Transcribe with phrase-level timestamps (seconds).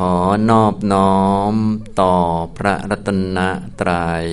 [0.14, 0.16] อ
[0.50, 1.18] นอบน้อ
[1.52, 1.54] ม
[2.00, 2.14] ต่อ
[2.56, 3.38] พระรัตน
[3.80, 4.26] ตรัย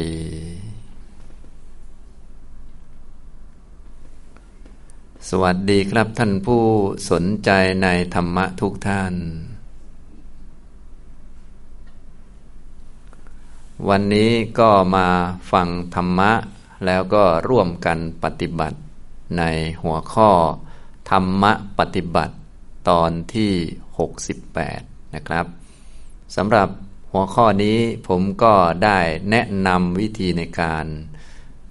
[5.29, 6.63] สวัสดีครับท่านผู้
[7.09, 7.49] สนใจ
[7.83, 9.13] ในธรรมะทุกท่าน
[13.87, 15.07] วันนี้ก็มา
[15.51, 16.31] ฟังธรรมะ
[16.85, 18.79] แล้วก็ร่วมกันปฏิบัติ
[19.37, 19.43] ใน
[19.83, 20.31] หัวข้อ
[21.11, 22.35] ธรรมะปฏิบัติ
[22.89, 23.51] ตอนที่
[24.89, 25.45] 68 นะครับ
[26.35, 26.69] สำหรับ
[27.11, 28.99] หัวข้อนี้ผมก็ได้
[29.31, 30.85] แนะนำวิธีในการ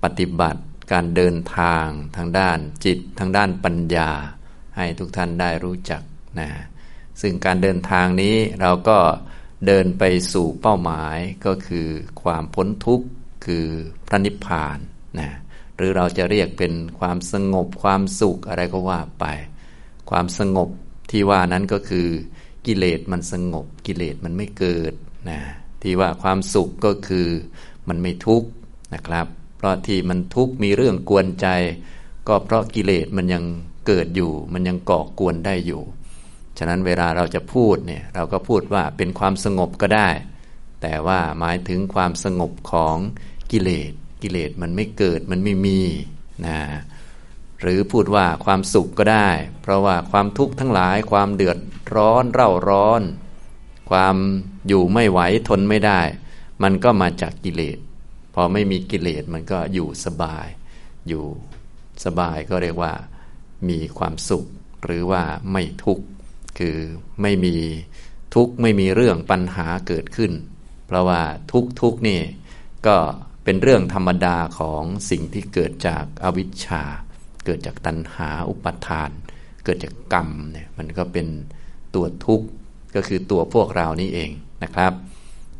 [0.02, 4.10] ปฏิบัติการเดินทางทางด้านจิตทางด้านปัญญา
[4.76, 6.02] ให้ทุกท่านได้รู้จัก
[6.40, 6.50] นะ
[7.20, 8.98] ซึ่งการเดินทางนี้เราก็
[9.66, 11.88] เดินไปสู่เป้าหมายก็คือ
[12.22, 13.06] ความพ้นทุกข์
[13.46, 13.66] คือ
[14.08, 14.78] พระนิพพาน
[15.18, 15.30] นะ
[15.76, 19.24] หรือเราจะเรียกเป็นความสงบความสุขอะไรก็ว่าไป
[20.10, 20.68] ความสงบ
[21.10, 22.08] ที่ว่านั้นก็คือ
[22.66, 24.92] กิเลสมันสงบกิเลสมันไม่เกิด
[25.28, 25.40] นะ
[25.82, 27.28] ที่ว่าความสุขก็คือ
[27.88, 28.48] มันไม่ทุกข์
[28.94, 31.46] นะครับ เพราะที่มันทุกข์มีเรื่องกวนใจ
[32.28, 33.44] ก็เพราะกิเลสมันยัง
[33.86, 35.82] เกิดอยู่ มันยังก่อกวนได้อยู่
[36.58, 40.08] ฉะนั้นเวลาเราจะพูดเนี่ยเราก็พูดว่าเป็นความสงบก็ได้
[40.82, 42.96] แต่ว่าหมายถึงความสงบของ
[43.52, 45.80] กิเลสกิเลสมันไม่เกิดมันไม่มี
[46.46, 46.58] นะ
[47.60, 49.30] หรือพูดว่าความสุขก็ได้
[49.62, 51.58] เพราะว่าความทุกข์ทั้งหลาย ความเดือด
[51.94, 53.02] ร้อนเร่าร้อน
[53.90, 54.16] ความ
[54.68, 56.00] อยู่ไม่ไหวทนไม่ได้
[56.62, 57.78] มันก็มาจากกิเลส
[58.34, 60.46] พอไม่มีกิเลสมันก็อยู่สบาย
[61.08, 61.24] อยู่
[62.04, 62.92] สบายก็เรียกว่า
[63.68, 64.46] มีความสุข
[64.84, 66.04] หรือว่าไม่ทุกข์
[66.58, 66.78] คือ
[67.22, 67.56] ไม่มี
[68.34, 70.32] ทุกข์ไม่มีเรื่องปัญหาเกิดขึ้น
[70.86, 72.20] เพราะว่าทุกทุกนี่
[72.86, 72.96] ก็
[73.44, 76.82] เป็นเรื่องธรรมดาของสิ่งที่เกิดจากอวิชชา
[77.44, 79.10] เกิดจากตัณหาอุปาทาน
[79.64, 81.26] เกิดจากกรรมเนี่ยมันก็เป็น
[81.94, 82.46] ตัวทุกข์
[82.94, 84.30] ก็คือตัวพวกเรานี่เอง
[84.62, 84.92] นะครับ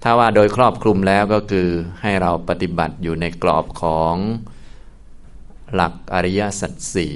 [0.03, 1.69] ถ้าว่าโดยครอบคลุมแล้วก็คือ
[2.03, 4.15] ให้เราปฏิบัติอยู่ในกรอบของ
[5.75, 7.15] หลักอริยสัจสี่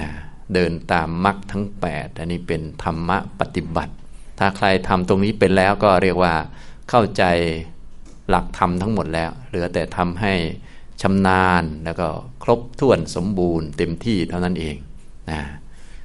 [0.00, 0.10] นะ
[0.54, 3.94] เดินตามมรรคทั้ง 8 อันนี้เป็นธรรมะปฏิบัติ
[4.38, 6.34] ถ้าใครทำตรงนี้เป็นแล้วก็เรียกว่า
[6.90, 7.24] เข้าใจ
[8.28, 10.34] หลักธรรมทั้งหมดแล้ว เหลือแต่ทำให้
[11.02, 12.08] ชำนาญแล้วก็
[12.42, 14.76] ครบถ้วนสมบูรณ์เต็มที่เท่านั้นเอง
[15.30, 15.40] นะ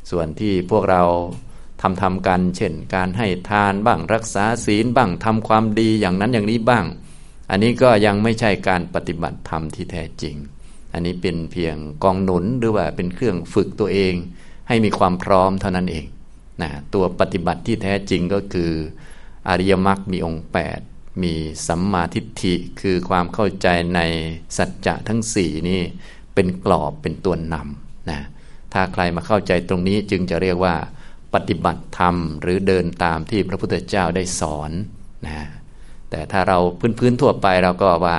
[0.10, 1.04] ส่วนที่พวกเรา
[1.82, 6.86] ทำทำกัน เช่น การให้ทานบ้างรักษาศีลบ้างทำความดีอย่างนั้นอย่างนี้บ้าง
[7.50, 10.36] อันนี้ก็ยังไม่ใช่การปฏิบัติธรรมที่แท้จริง
[10.94, 14.14] อันนี้เป็นเพียงกองหนุนหรือว่าเป็นเครื่องฝึกตัวเอง
[14.68, 16.06] ให้มีความพร้อมเท่านั้นเอง
[16.62, 18.72] นะตัวปฏิบัติที่แท้จริงก็คือ
[19.50, 20.46] อริยมรรคมีองค์
[20.76, 21.34] 8 มี
[21.68, 24.00] สัมมาทิฏฐิคือความเข้าใจใน
[24.57, 25.81] สัจจะทั้งสี่นี้
[26.34, 28.19] เป็นกรอบเป็นตัวนำนะ
[28.74, 30.75] ถ้าใครมาเข้าใจตรงนี้จึงจะเรียกว่า
[31.34, 34.72] ปฏิบัติธรรม หรือเดินตามที่พระพุทธเจ้าได้สอน
[35.25, 35.38] นะ
[36.09, 36.58] แต่ถ้าเรา
[37.00, 38.18] พื้นๆทั่วไปเราก็ว่า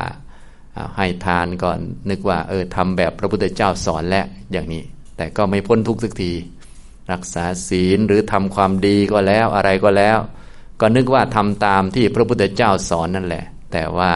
[0.97, 1.79] ให้ทานก่อน
[2.11, 4.83] นึกว่าเออทำแบบพระพุทธเจ้าสอนแล้วอย่างนี้
[5.17, 6.33] แต่ก็ไม่พ้นทุกสักที
[7.13, 10.19] รักษาศีลหรือทำความดีก็แล้วอะไรก็แล้ว
[10.81, 14.13] ก็นึกว่าทำตามที่พระพุทธเจ้าสอนนั่นแหละ แต่ว่า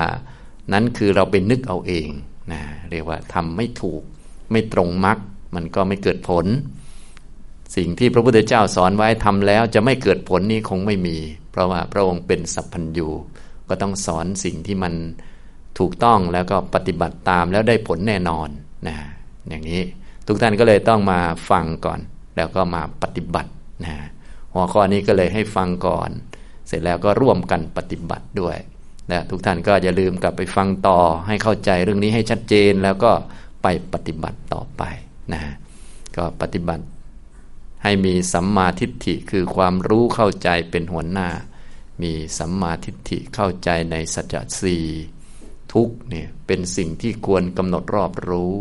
[0.73, 2.09] นั้นคือเราไปนึกเอาเอง
[2.53, 2.61] นะ
[2.91, 4.03] เรียกว่าทำไม่ถูก
[4.53, 5.19] ไม่ตรงมรรค
[5.55, 6.47] มันก็ไม่เกิดผล
[7.77, 11.17] สิ่งที่พระพุทธเจ้าสอนไว้ทำแล้วจะไม่เกิดผลนี้คงไม่มี
[11.51, 13.09] เพราะว่าพระองค์เป็นสัพพัญญู
[13.69, 14.95] ก็ต้องสอนสิ่งที่มัน
[15.79, 18.49] ถูกต้องแล้วก็ปฏิบัติตามแล้วได้ผลแน่นอน
[18.87, 18.97] นะ
[19.49, 19.83] อย่างนี้
[20.27, 21.21] ทุกท่านก็เลยต้องมา
[21.51, 22.01] ฟังก่อน
[22.37, 23.51] แล้วก็มาปฏิบัติ
[23.85, 23.95] นะ
[24.55, 26.11] หัวข้อนี้ก็เลยให้ฟังก่อน
[26.67, 28.57] เสร็จแล้วก็ร่วมกันปฏิบัติด้วย
[29.09, 33.13] และทุกท่านก็อย่าลืมกลับไปฟังต่อให้เข้าใจเรื่องนี้ให้ชัดเจนแล้วก็
[33.63, 34.83] ไปปฏิบัติต่อไป
[35.33, 35.43] นะ
[36.17, 36.85] ก็ปฏิบัติ
[37.83, 41.29] ให้มีสัมมาทิฏฐิคือความรู้เข้าใจเป็นหัวหน้า
[42.03, 44.79] มีสัมมาทิฏฐิเข้าใจในสัจสี
[45.73, 48.55] ทุกเนี่ยเป็นสิ่งที่ควรกำหนดรอบรู้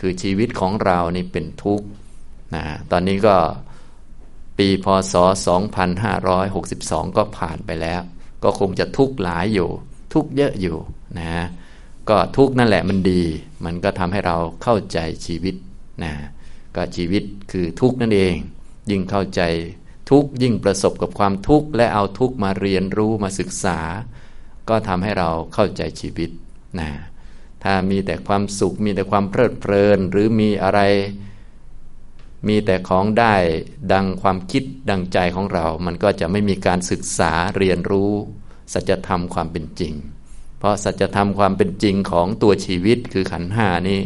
[0.00, 1.86] คือชีวิตของเรานี่เป็นทุกข์
[2.54, 3.36] นะตอนนี้ก็
[4.58, 5.14] ปีพศ
[6.36, 8.00] 2562 ก็ผ่านไปแล้ว
[8.44, 9.70] ก็คงจะทุกข์หลายอยู่
[10.12, 10.76] ทุกข์เยอะอยู่
[11.18, 11.32] นะ
[12.08, 13.22] ก็ทุกข์นั่นแหละมันดี
[13.64, 15.54] มันก็ทำให้เราเข้าใจชีวิต
[16.02, 16.12] นะ
[16.76, 18.34] ก็ชีวิตคือทุกข์นั่นเอง
[18.90, 19.42] ยิ่งเข้าใจ
[20.10, 23.78] ทุกข์ยิ่งประสบกับความทุกข์และเอาทุกข์มาเรียนรู้มาศึกษา
[24.68, 26.30] ก็ทำให้เราเข้าใจชีวิต
[26.80, 26.90] นะ
[27.64, 30.80] ถ้ามีแต่ความสุขมีแต่ความเพลิดเพลิน หรือมีอะไร
[32.46, 33.34] มีแต่ของได้
[33.92, 38.12] ดังความคิดดังใจของเรา มันก็จะไม่มีการศึกษาเรียนรู้
[38.72, 39.94] สัจธรรมความเป็นจริง
[40.58, 44.00] เพราะสัจธรรมความเป็นจริงของตัวชีวิตคือขันห้านี้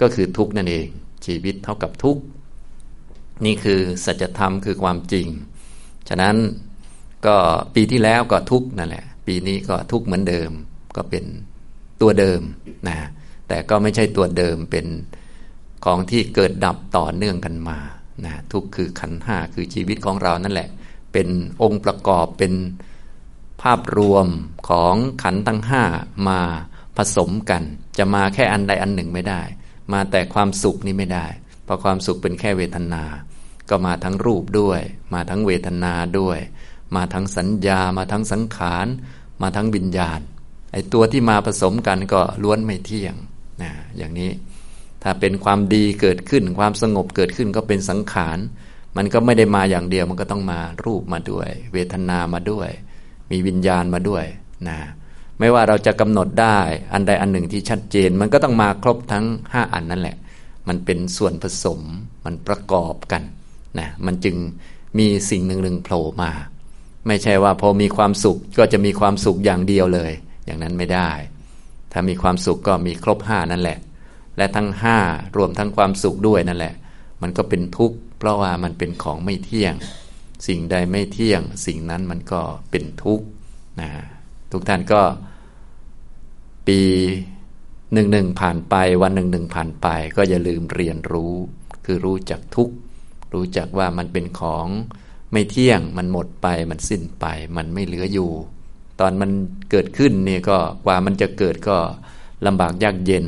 [0.00, 0.86] ก็คือทุกนั่นเอง
[1.26, 2.18] ชีวิตเท่ากับทุก
[3.44, 5.26] นี่คือสัจธรรมคือความจริง
[6.08, 6.36] ฉะนั้น
[7.26, 7.36] ก็
[7.74, 10.50] ปีที่แล้วก็ทุกนั่นแหละ ปีนี้ก็ทุกเหมือนเดิม
[10.96, 11.24] ก็เป็น
[12.00, 12.40] ตัวเดิม
[12.88, 12.96] นะ
[13.48, 14.86] แต่ก็ไม่ใช่ตัวเดิมเป็น
[15.84, 17.78] ของที่เกิดดับต่อเนื่องกันมา
[18.24, 20.68] นะทุกคือขันห้าคือชีวิตของเรานั่นแหละ
[21.12, 21.28] เป็น
[21.62, 22.52] องค์ประกอบเป็น
[23.62, 24.26] ภาพรวม
[24.68, 25.84] ของขันทั้งห้า
[26.28, 26.40] มา
[26.96, 27.62] ผสมกัน
[27.98, 29.42] จะมาแค่อันใดอันหนึ่งไม่ได้
[29.92, 31.26] มาแต่ความสุขนี่ไม่ได้
[31.64, 33.04] เพราะความสุขเป็นแค่เวทนา
[33.70, 34.80] ก็มาทั้งรูปด้วย
[35.14, 36.38] มาทั้งเวทนาด้วย
[36.96, 38.86] มาทั้งสัญญา มาทั้งสังขาร
[39.42, 40.20] มาทั้งวิญญาณ
[40.72, 43.14] ไอ้ตัวที่มาผสมกันก็ล้วนไม่เที่ยง
[43.62, 44.30] นะอย่างนี้
[45.02, 48.38] ถ้าเป็นความดีเกิดขึ้น ความสงบเกิดขึ้นก็เป็นสังขาร
[48.96, 52.68] มันก็ไม่ได้มาอย่างเดียว มันก็ต้องมารูปมาด้วย เวทนามาด้วย
[53.30, 54.24] มีวิญญาณมาด้วย
[54.68, 54.78] นะ
[55.38, 56.58] ไม่ว่าเราจะกำหนดได้
[56.92, 60.16] อันใดอันหนึ่งที่ชัดเจน มันก็ต้องมาครบทั้งห้าอันนั่นแหละ
[60.68, 61.80] มันเป็นส่วนผสม
[62.24, 63.22] มันประกอบกัน
[63.78, 64.36] นะมันจึง
[64.98, 66.30] มีสิ่งหนึ่งหนึ่งโผล่มา
[67.06, 70.12] ไม่ใช่ว่าพอมีความสุขก็จะมีความสุขอย่างเดียวเลย
[70.44, 71.10] อย่างนั้นไม่ได้
[71.92, 73.78] ถ้ามีความสุขก็มีครบห้านั่นแหละ
[74.38, 74.98] และทั้งห้า
[75.36, 76.74] รวมทั้งความสุขด้วยนั่นแหละ
[77.22, 79.74] มันก็เป็นทุกข์เพราะว่ามันเป็นของไม่เที่ยง
[80.46, 82.40] สิ่งใดไม่เที่ยง สิ่งนั้นมันก็
[82.70, 83.26] เป็นทุกข์
[83.80, 83.90] นะ
[84.52, 85.02] ทุกท่านก็
[86.66, 86.80] ปี
[87.92, 89.86] หนึ่งหนึ่งผ่านไปวันหนึ่งหนึ่งผ่านไป
[90.16, 91.34] ก็อย่าลืมเรียนรู้
[91.84, 92.74] คือรู้จักทุกข์
[93.34, 94.66] รู้จักว่ามันเป็นของ
[95.32, 97.24] ไม่เที่ยง มันหมดไปมันสิ้นไป
[97.56, 98.30] มันไม่เหลืออยู่
[99.00, 99.30] ตอนมัน
[99.70, 101.76] เกิดขึ้นนี่ก็กว่ามันจะเกิดก็
[102.46, 103.26] ลำบากยากเย็น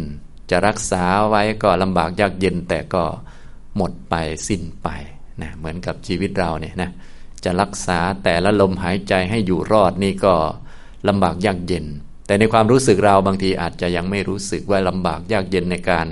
[0.50, 3.04] จะรักษาไว้ก็ลำบากยากเย็นแต่ก็
[3.76, 4.14] หมดไป
[4.48, 4.88] สิ้นไป
[5.42, 6.90] นะเหมือนกับชีวิตเราเนี่ยนะ
[7.44, 10.34] จะรักษาแต่ละลมหายใจให้อยู่รอดนี่ก็
[11.08, 11.86] ลำบากยากเย็น
[12.26, 16.06] แต่ในความรู้สึกเราบางทีอาจจะยังไม่รู้สึกว่าลำบากยากเย็นในการ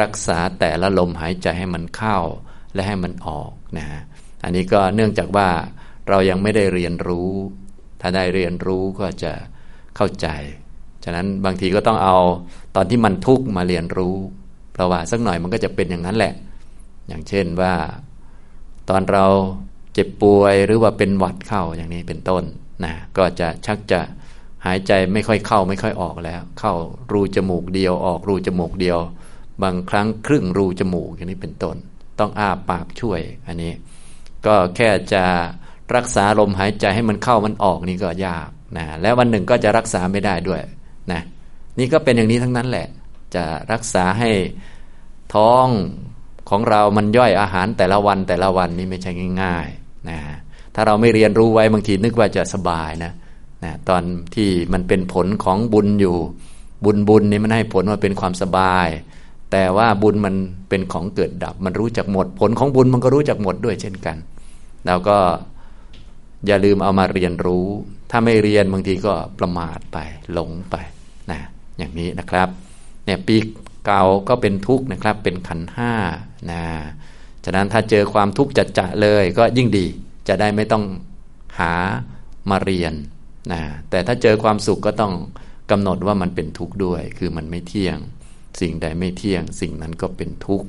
[0.00, 2.18] รักษาแต่ละลมหายใจให้มันเข้า
[2.74, 3.86] และให้มันออกนะ
[4.44, 5.48] อันนี้ก็เนื่องจากว่า
[6.08, 7.30] เรายังไม่ได้เรียนรู้
[8.00, 9.32] ถ้าได้เรียนรู้ก็จะ
[9.96, 10.28] เข้าใจ
[11.08, 12.16] ฉะนั้นบางทีก็ต้องเอา
[12.76, 14.16] ตอนที่มันทุกข์มาเรียนรู้
[14.72, 16.32] เพราะว่าสักหน่อยมันก็จะเป็นอย่างนั้นแหละ
[17.08, 17.74] อย่างเช่นว่า
[18.90, 19.26] ตอนเรา
[19.94, 22.44] เจ็บป่วยหรือว่าเป็นหวัดเข้าอย่างนี้เป็นต้น
[22.84, 24.00] นะก็จะชักจะ
[24.66, 26.74] หายใจไม่ค่อยเข้าไม่ค่อยออกแล้ว เข้า
[27.12, 28.98] รูจมูกเดียวออกรูจมูกเดียว
[29.62, 31.76] บางครั้งครึ่งรูจมูกอย่างนี้เป็นต้น
[32.18, 33.72] ต้องอ้าปากช่วยอันนี้
[34.46, 35.24] ก็แค่จะ
[35.96, 40.60] รักษาลมหายใจให้มันเข้ามันออกนี่ก็ยากนะแล้ววันหนึ่งก็จะรักษาไม่ได้ด้วย
[41.12, 41.22] นะ
[41.78, 42.86] นี่ก็เป็นอย่างนี้ทั้งนั้นแหละ
[43.34, 44.30] จะรักษาให้
[45.34, 45.66] ท้อง
[46.50, 49.10] ของเรามันย่อยอาหารแต่ละวันแต่ละวันนี่ไม่ใช่
[49.42, 50.18] ง่ายๆนะ
[50.74, 53.12] ถ้าเราไม่เรียนรู้ไว้บางทีนึกว่าจะสบายนะ
[53.64, 54.02] นะตอน
[54.34, 56.16] ที่มันเป็นผลของบุญอยู่
[56.84, 58.88] บุญบุญนี่มันให้ผลมาเป็นความสบาย
[59.52, 60.34] แต่ว่าบุญมัน
[60.68, 64.16] เป็นของเกิดดับ มันรู้จักหมด ผลของบุญมันก็รู้จักหมดด้วยเช่นกัน
[64.86, 65.18] เราก็
[66.46, 67.66] อย่าลืมเอามาเรียนรู้
[68.10, 69.98] ถ้าไม่เรียนบางทีก็ประมาทไป
[70.32, 70.76] หลงไป
[71.30, 71.40] นะ
[71.78, 72.48] อย่างนี้นะครับ
[73.04, 73.36] เนี่ยปี
[73.86, 75.92] เก่าก็เป็นทุกข์นะครับ เป็นขันห้า
[76.50, 76.62] นะ
[77.44, 79.86] ฉะนั้นถ้าเจอความทุกข์จัดจะเลยก็ยิ่งดี
[80.28, 80.84] จะได้ไม่ต้อง
[81.58, 81.72] หา
[82.50, 82.94] มาเรียน
[83.52, 85.14] นะแต่ถ้าเจอความสุขก็ต้อง
[85.70, 87.98] กำหนดว่ามันเป็นทุกข์ด้วย คือมันไม่เที่ยง
[88.60, 90.66] สิ่งใดไม่เที่ยง สิ่งนั้นก็เป็นทุกข์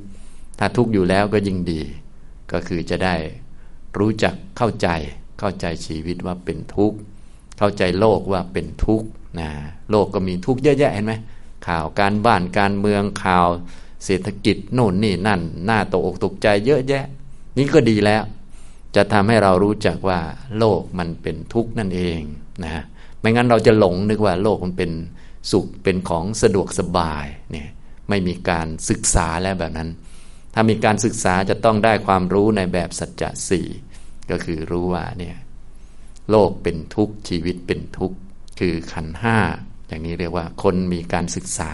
[0.60, 1.82] ถ้าทุกข์อยู่แล้วก็ยิ่งดี
[2.52, 3.16] ก็คือจะได้
[3.98, 4.88] รู้จักเข้าใจ
[5.40, 6.98] เข้าใจชีวิตว่าเป็นทุกข์
[7.58, 9.08] เข้าใจโลกว่าเป็นทุกข์
[9.40, 9.50] นะ
[9.92, 11.14] โลกก็มีทุกข์เยอะแยะเห็นไหม
[11.68, 13.48] ข่าวการบ้านการเมืองข่าว
[14.06, 17.06] เศรษฐกิจโน่นนี่นั่นหน้าตกอกตกใจเยอะแยะ
[17.58, 18.24] นี่ก็ดีแล้ว
[18.96, 20.20] จะทำให้เรารู้จักว่า
[20.58, 22.20] โลกมันเป็นทุกข์นั่นเอง
[22.64, 22.84] นะ
[23.20, 24.92] ไม่งั้นเราจะหลงนึกว่าโลกมันเป็น
[25.52, 27.70] สุขเป็นของสะดวกสบายเนี่ย
[28.10, 29.90] ไม่มีการศึกษาแล้วแบบนั้น
[30.54, 33.68] ถ้ามีการศึกษาจะต้องได้ความรู้ในแบบสัจจะสี่
[34.30, 35.36] ก็คือรู้ว่าเนี่ย
[36.30, 38.18] โลกเป็นทุกข์ชีวิตเป็นทุกข์
[38.60, 39.38] คือขันห้า
[39.88, 41.72] อย่างนี้เรียกว่าคนมีการศึกษา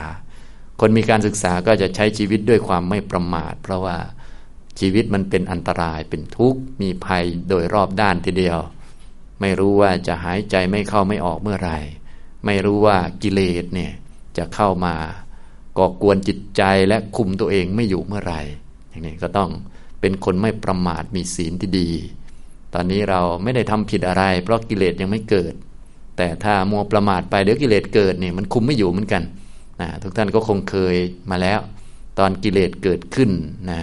[0.79, 3.98] คนมีการศึกษาก็จะใช้ชีวิตด้วยความไม่ประมาท เพราะว่า
[4.79, 8.60] ชีวิตมันเป็นอันตรายเป็นทุกข์ มีภัยโดยรอบด้านทีเดียว
[9.41, 11.77] ไม่รู้ว่าจะหายใจไม่เข้าไม่ออกเมื่อไหร่
[12.45, 13.93] ไม่รู้ว่ากิเลสเนี่ย
[14.38, 14.95] จะเข้ามา
[15.77, 18.41] ก่อกวนจิตใจและคุมตัวเองไม่อยู่เมื่อไหร่
[18.89, 19.51] อย่างนี้ก็ต้อง
[20.01, 21.89] เป็นคนไม่ประมาทมีศีลที่ดี
[22.73, 25.53] ตอนนี้เราไม่ได้ทำผิดอะไร เพราะกิเลสยังไม่เกิด
[26.17, 29.23] แต่ถ้ามัวประมาทไปเดี๋ยวกิเลสเกิดเนี่ยมันคุมไม่อยู่เหมือนกัน
[29.81, 30.95] นะทุกท่านก็คงเคย
[31.29, 31.59] มาแล้ว
[32.19, 33.31] ตอนกิเลสเกิดขึ้น
[33.69, 33.79] นะ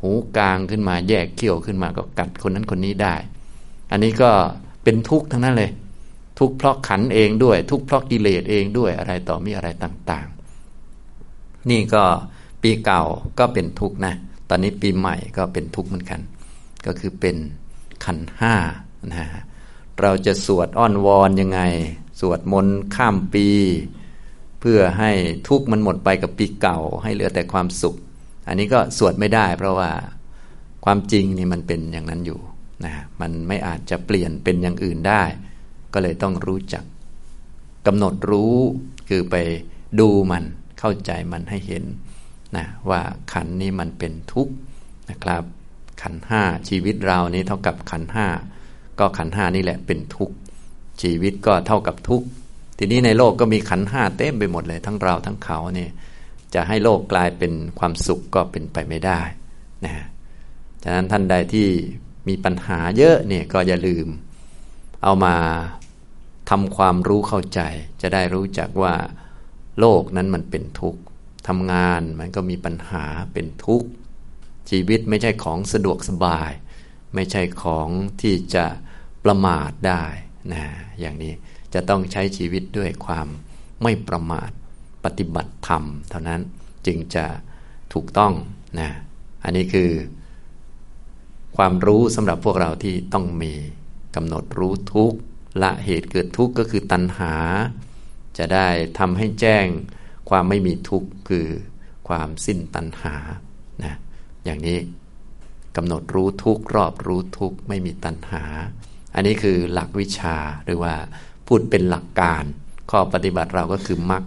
[0.00, 3.14] หูกลางขึ้นมาแยกเขี้ยวขึ้นมาก็กัดคนนั้นคนนี้ได้
[3.90, 4.30] อันนี้ก็
[4.84, 5.70] เป็นทุกข์ทั้งนั้นเลย
[6.38, 12.04] ทุกข์เพราะขันเองด้วย ทุกข์เพราะกิเลสเองด้วยอะไรต่อมีอะไรต่างๆ นี่ก็
[12.62, 13.02] ปีเก่า
[13.38, 14.14] ก็เป็นทุกข์นะ
[14.48, 16.20] ตอนนี้ปีใหม่ก็เป็นทุกข์เหมือนกัน
[16.86, 17.36] ก็คือเป็น
[18.04, 18.54] ขันห้า
[19.12, 19.26] นะ
[20.00, 21.60] เราจะสวดอ้อนวอนยังไง
[22.20, 23.48] สวดมนต์ข้ามปี
[24.60, 25.10] เพื่อให้
[25.48, 27.96] ทุกข์มันหมดไปกับปีเก่า ให้เหลือแต่ความสุข
[28.48, 29.90] อันนี้ก็สวดไม่ได้ เพราะว่า
[30.84, 32.40] ความจริงนี่มันเป็นอย่างนั้นอยู่
[32.84, 35.22] นะมันไม่อาจจะเปลี่ยนเป็นอย่างอื่นได้
[35.92, 36.84] ก็เลยต้องรู้จัก
[37.86, 38.54] กำหนดรู้
[39.08, 39.36] คือไป
[40.00, 40.44] ดูมัน
[40.78, 41.84] เข้าใจมันให้เห็น
[42.56, 43.00] นะว่า
[43.32, 44.52] ขันนี้มันเป็นทุกข์
[45.10, 45.44] นะครับ
[46.02, 48.26] ขันห้าชีวิตเรานี้เท่ากับขันห้า
[48.98, 50.36] ก็ขันห้านี่แหละเป็นทุกข์
[51.02, 52.26] ชีวิตก็เท่ากับทุกข์
[52.78, 55.90] ทีนี้ในโลกก็มีขันห้าเต็มไปหมดเลย ทั้งเราทั้งเขาเนี่ย
[56.54, 59.20] จะให้โลกกลายเป็นความสุขก็เป็นไปไม่ได้
[59.84, 59.94] นะ
[60.82, 61.68] ฉะนั้นท่านใดที่
[62.28, 64.06] มีปัญหาเยอะเนี่ยก็อย่าลืม
[65.02, 65.34] เอามา
[66.50, 67.60] ทำความรู้เข้าใจ
[68.02, 68.94] จะได้รู้จักว่า
[69.80, 71.00] โลกนั้นมันเป็นทุกข์
[71.48, 73.88] ทำงานมันก็มีปัญหาเป็นทุกข์
[74.70, 76.50] ชีวิตไม่ใช่ของสะดวกสบาย
[77.14, 77.88] ไม่ใช่ของ
[78.22, 78.66] ที่จะ
[79.24, 80.04] ประมาทได้
[80.52, 80.64] นะ
[81.00, 81.32] อย่างนี้
[81.74, 83.28] จะต้องใช้ชีวิตด้วยความ
[83.82, 84.50] ไม่ประมาท
[85.04, 86.40] ปฏิบัติธรรม เท่านั้น
[86.86, 87.26] จึงจะ
[87.92, 88.32] ถูกต้อง
[88.80, 88.90] นะ
[89.44, 89.90] อันนี้คือ
[91.56, 93.52] ความรู้สำหรับพวกเราที่ต้องมี
[94.16, 95.14] กำหนดรู้ทุก
[95.62, 97.34] ละเหตุเกิดทุกข์ก็คือตัณหา
[98.38, 98.68] จะได้
[98.98, 99.66] ทำให้แจ้ง
[100.30, 101.46] ความไม่มีทุกข์คือ
[102.08, 103.16] ความสิ้นตัณหา
[103.84, 103.94] นะ
[104.44, 104.78] อย่างนี้
[105.76, 108.42] กำหนดรู้ทุกรอบรู้ทุกไม่มีตัณหา
[109.14, 110.94] อันนี้คือหลักวิชาหรือว่า
[111.46, 112.44] พูดเป็นหลักการ
[112.90, 114.24] ข้อปฏิบัติเราก็คือมรรค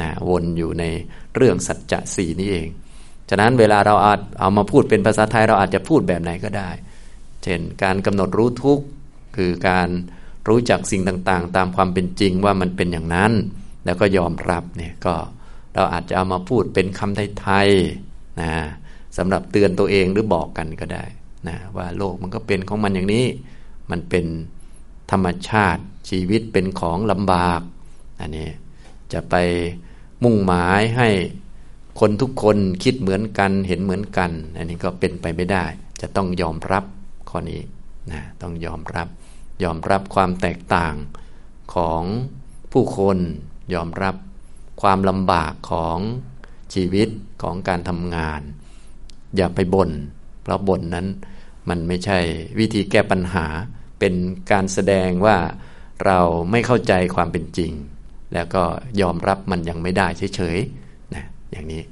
[0.00, 0.84] นะวนอยู่ใน
[1.34, 2.68] เรื่องสัจจะสี่นี้เอง
[3.30, 6.70] ฉะนั้นเวลาเราอาจเอามาพูดเป็นภาษาไทยเราอาจจะพูดแบบไหนก็ได้
[7.42, 8.80] เช่นการกำหนดรู้ทุก
[9.36, 9.88] คือการ
[10.48, 13.32] รู้จักสิ่งต่างๆ ตามความเป็นจริงว่ามันเป็นอย่างนั้น
[13.84, 15.14] แล้วก็ยอมรับเนี่ยก็
[15.74, 18.52] เราอาจจะเอามาพูดเป็นคำไทยๆนะ
[19.16, 21.04] สำหรับเตือนตัวเองหรือบอกกันก็ได้
[21.48, 23.24] นะว่าโลกมันก็เป็นของมันอย่างนี้
[23.90, 24.26] มันเป็น
[25.10, 27.60] ธรรมชาติชีวิตเป็นของลำบาก
[28.20, 28.48] อันนี้
[29.12, 29.34] จะไป
[30.24, 31.08] มุ่งหมายให้
[32.00, 35.64] คนทุกคนคิดเหมือนกันเห็นเหมือนกัน อันนี้ก็เป็นไปไม่ได้
[36.00, 36.84] จะต้องยอมรับ
[37.28, 37.60] ข้อนี้
[38.12, 39.08] นะต้องยอมรับ
[39.62, 40.94] ยอมรับความแตกต่าง
[41.74, 42.02] ของ
[42.72, 43.18] ผู้คน
[43.74, 44.14] ยอมรับ
[44.82, 45.98] ความลำบากของ
[46.74, 47.08] ชีวิต
[47.42, 48.40] ของการทำงาน
[49.36, 49.90] อย่าไปบน่น
[50.42, 51.06] เพราะบ่นนั้น
[51.68, 52.18] มันไม่ใช่
[52.58, 53.46] วิธีแก้ปัญหา
[53.98, 54.14] เป็น
[54.50, 55.36] การแสดงว่า
[56.06, 56.20] เรา
[56.50, 57.72] ไม่เข้าใจความเป็นจริง
[58.34, 58.64] แล้วก็
[59.00, 60.06] ยอมรับมันยังไม่ได้
[60.36, 61.82] เฉยๆนะอย่างนี้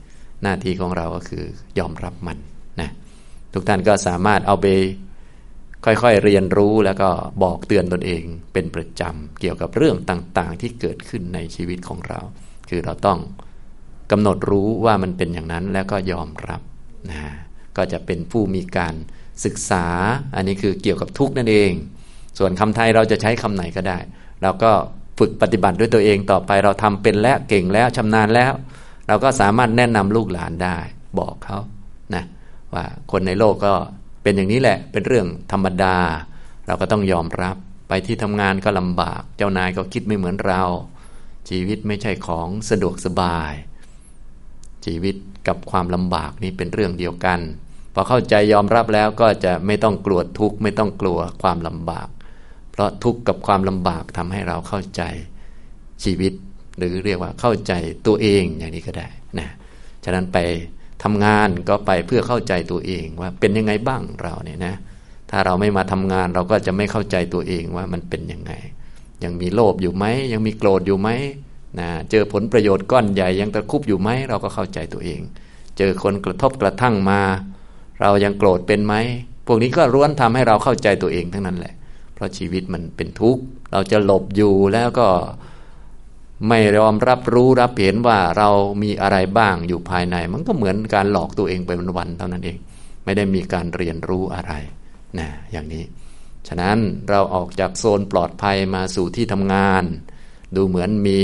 [0.42, 1.44] หน้าที่ของเราก็คือ
[1.78, 2.38] ยอมรับมัน
[2.80, 2.90] นะ
[3.52, 4.66] ทุกท่านก็สามารถเอาไป
[5.84, 7.10] ค่อยๆเรียนรู้แล้วก็
[7.42, 12.20] บอกเตือนตนเองเป็นประจำเกี่ยวกับเรื่องต่างๆ ที่เกิดขึ้นในชีวิตของเรา
[12.68, 13.18] คือเราต้อง
[14.10, 16.60] กำหนดรู้ว่ามันเป็นอย่างนั้นแล้วก็ยอมรับ
[17.10, 17.22] นะ
[17.76, 18.94] ก็จะเป็นผู้มีการ
[19.44, 19.86] ศึกษา
[20.34, 21.70] อันนี้คือเกี่ยวกับทุกนั่นเอง
[22.38, 23.98] ส่วนคำไทยเราจะใช้คำไหนก็ได้
[24.42, 24.70] เราก็
[25.18, 28.52] ฝึกปฏิบัติด้วยตัวเองต่อไปเราทำเป็นแล้วเก่งแล้วชำนาญแล้ว
[29.08, 30.78] เราก็สามารถแนะนำลูกหลานได้
[31.18, 31.58] บอกเขา
[32.14, 32.24] นะ
[32.74, 33.72] ว่าคนในโลกก็
[34.22, 35.96] เป็นอย่างนี้แหละเป็นเรื่องธรรมดา
[36.66, 37.56] เราก็ต้องยอมรับ
[37.88, 40.62] ไปที่ทำงานก็ลำบาก เจ้านายก็คิดไม่เหมือนเรา
[41.48, 43.52] ชีวิตไม่ใช่ของสะดวกสบาย
[44.88, 45.16] ชีวิต
[45.48, 47.40] กับความลำบากนี่เป็นเรื่องเดียวกัน
[47.94, 52.08] พอเข้าใจยอมรับแล้วก็จะไม่ต้องกลัวทุกข์ไม่ต้องกลัวความลำบาก
[52.72, 55.02] เพราะทุกข์กับความลำบากทำให้เราเข้าใจ
[56.04, 56.32] ชีวิต
[56.78, 57.72] หรือเรียกว่าเข้าใจ
[58.06, 59.48] ตัวเองอย่างนี้ก็ได้นะ
[60.04, 60.38] ฉะนั้นไป
[61.02, 64.74] ทำงานก็ไปเพื่อเข้าใจตัวเองว่าเป็นยังไงบ้างเราเนี่ยนะ
[65.30, 68.52] ถ้าเราไม่มาทำงานเราก็จะไม่เข้าใจตัวเองว่ามันเป็นยังไง
[69.24, 71.08] ยังมีโลภอยู่ไหมยังมีโกรธอยู่ไหม
[71.78, 75.20] นะเจอผลประโยชน์ก้อนใหญ่ยังตะคุบอยู่ไหมเราก็เข้าใจตัวเอง
[75.78, 77.20] เจอคนกระทบกระทั่งมา
[78.00, 78.94] เรายังโกรธเป็นไหม
[79.46, 81.74] พวกนี้ก็ร้วนทำให้เราเข้าใจตัวเองทั้งนั้นแหละ
[82.14, 85.08] เพราะชีวิตมันเป็นทุกข์เราจะหลบอยู่แล้วก็
[86.48, 88.48] ไม่ยอมรับรู้รับเห็นว่าเรา
[88.82, 92.56] มีอะไรบ้างอยู่ภายใน มันก็เหมือนการหลอกตัวเองไปวันๆเท่านั้นเอง
[93.04, 94.52] ไม่ได้มีการเรียนรู้อะไร
[95.18, 95.84] นะอย่างนี้
[96.48, 96.78] ฉะนั้น
[97.10, 99.84] เราออกจากโซนปลอดภัยมาสู่ที่ทำงาน
[100.56, 101.18] ดูเหมือนมี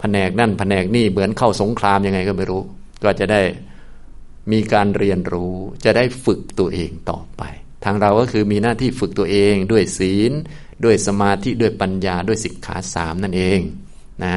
[0.00, 2.62] แผนกนั่นแผนกนี่เหมือนเข้าสงครามยังไงก็ไม่รู้
[3.04, 3.40] ก็จะได้
[4.52, 7.42] มีการเรียนรู้จะได้ฝึกตัวเองต่อไป
[7.84, 10.32] ทางเราก็คือมีหน้าที่ฝึกตัวเองด้วยศีล
[10.84, 13.60] ด้วยสมาธิด้วยปัญญาด้วยสิกขาสามนั่นเอง
[14.24, 14.36] นะ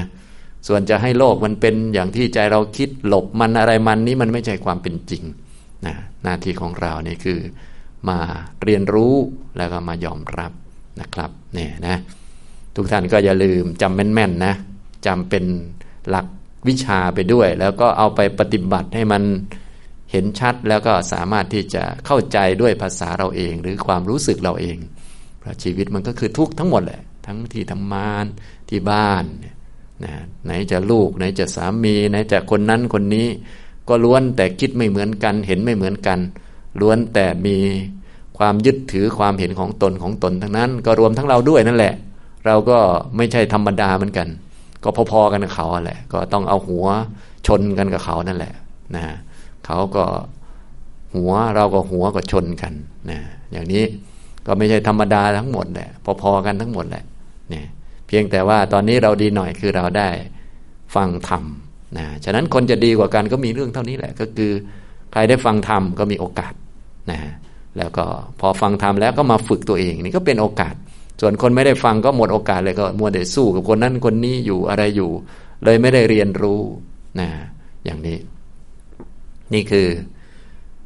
[0.67, 5.23] ส่วนจะให้โลกมันเป็นอย่างที่ใจเราคิดหลบมันอะไรมันนี้มันไม่ใช่ความเป็นจริง
[5.85, 7.39] นะหน้าที่ของเรานี่คือ
[8.09, 8.19] มา
[8.63, 9.15] เรียนรู้
[9.57, 10.51] แล้วก็มายอมรับ
[11.01, 11.97] นะครับเนี่ยนะ
[12.75, 14.53] ทุกท่านก็อย่าลืมจำแม่นๆนะ
[15.05, 15.43] จำเป็น
[16.09, 16.25] หลัก
[16.67, 19.23] วิชาไปด้วย แล้วก็เอาไปปฏิบัติให้มัน
[20.11, 24.77] เห็นชัดแล้วก็สามารถที่จะเข้าใจด้วยภาษาเราเอง หรือความรู้สึกเราเอง
[25.39, 28.25] เพราะชีวิตมันก็คือทุกข์ทั้งหมดแหละ ทั้งที่ทำงาน
[28.69, 29.23] ที่บ้าน
[30.03, 30.13] นะ
[30.45, 33.27] ไหนจะลูก ไหนจะสามี ไหนจะคนนั้นคนนี้
[33.89, 36.19] ก็ล้วนแต่คิดไม่เหมือนกัน เห็นไม่เหมือนกัน
[36.81, 37.57] ล้วนแต่มี
[38.37, 41.93] ความยึดถือความเห็นของตนของตนทั้งนั้น ก็รวมทั้งเราด้วยนั่นแหละ
[42.45, 42.77] เราก็
[43.17, 44.27] ไม่ใช่ธรรมดาเหมือนกัน
[44.83, 46.85] ก็พอๆกันกับเขาแหละ ก็ต้องเอาหัว
[47.47, 48.53] ชนกันกับเขานั่นแหละ
[48.95, 49.03] นะ
[49.65, 50.03] เขาก็
[51.15, 52.73] หัวเราก็หัวก็ชนกัน
[53.09, 53.19] นะ
[53.51, 53.83] อย่างนี้
[54.45, 55.89] ก็ไม่ใช่ธรรมดาทั้งหมดแหละ
[56.21, 57.03] พอๆกันทั้งหมดแหละ
[57.49, 57.65] เนี่ย
[58.07, 60.09] เพียงแต่ว่าตอนนี้เราดีหน่อยคือเราได้
[60.95, 61.43] ฟังธรรม
[61.97, 64.51] นะฉะนั้นคนจะดีกว่ากันก็มีเรื่องเท่านี้แหละ ก็คือ
[65.11, 66.53] ใครได้ฟังธรรมก็มีโอกาส
[67.11, 67.19] นะ
[67.77, 68.05] แล้วก็
[68.39, 70.75] พอฟังธรรมแล้วก็มาฝึกตัวเอง นี่ก็เป็นโอกาส
[71.21, 75.11] ส่วนคนไม่ได้ฟังก็หมดโอกาสเลยก็มัวแต่สู้กับคนนั้นคนนี้อยู่อะไรอยู่
[75.63, 76.61] เลยไม่ได้เรียนรู้
[77.19, 77.29] นะ
[77.85, 78.17] อย่างนี้
[79.53, 79.87] นี่คือ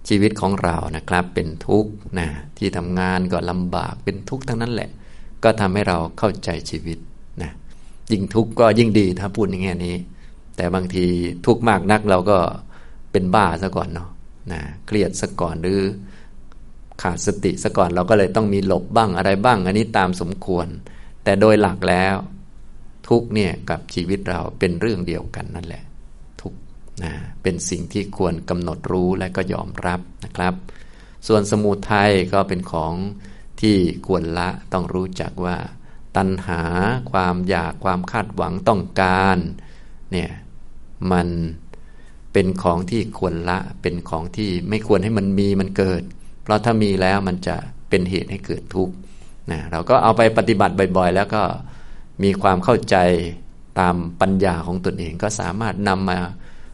[0.08, 4.90] ชีวิตของเรานะครับ เป็นทุกข์นะที่ทำงานก็ลำบากเป็นทุกข์ทั้งนั้นแหละ
[5.44, 6.98] ก็ทำให้เราเข้าใจชีวิต
[7.42, 7.52] นะ
[8.12, 9.96] ยิ่งทุกข์ก็ยิ่งดีถ้าพูดในแง่นี้
[10.56, 11.06] แต่บางที
[11.46, 12.38] ทุกข์มากนักเราก็
[13.12, 14.10] เป็นบ้าซะก่อนเนาะ
[14.52, 15.82] นะเครียดซะก่อนหรือ
[17.02, 20.68] ขาดสติซะก่อนเราก็เลยต้องมีหลบบ้างอะไรบ้าง อันนี้ตามสมควร
[21.24, 22.16] แต่โดยหลักแล้ว
[23.08, 25.84] ทุกเนี่ยกับชีวิตเราเป็นเรื่องเดียวกันนั่นแหละ
[26.42, 26.54] ทุก
[27.04, 30.54] นะเป็นสิ่งที่ควรกำหนดรู้และก็ยอมรับนะครับ
[31.28, 32.94] ส่วนสมุทัยก็เป็นของ
[33.62, 33.78] ที่
[34.08, 35.58] ควรละต้องรู้จักว่า
[36.18, 36.62] ตัณหา
[37.12, 39.38] ความอยากความคาดหวังต้องการ
[40.12, 40.32] เนี่ย
[41.12, 41.28] มัน
[42.34, 46.04] เป็นของที่ควรละเป็นของที่ไม่ควรให้มันมีมันเกิด
[46.48, 47.56] เพราะถ้ามีแล้วมันจะ
[47.90, 48.94] เป็นเหตุให้เกิดทุกข์
[49.52, 51.44] นะเราก็เอาไปปฏิบัติบ่อย ๆ แล้วก็
[52.24, 52.96] มีความเข้าใจ
[53.80, 56.20] ตามปัญญาของตนเองก็สามารถนำมา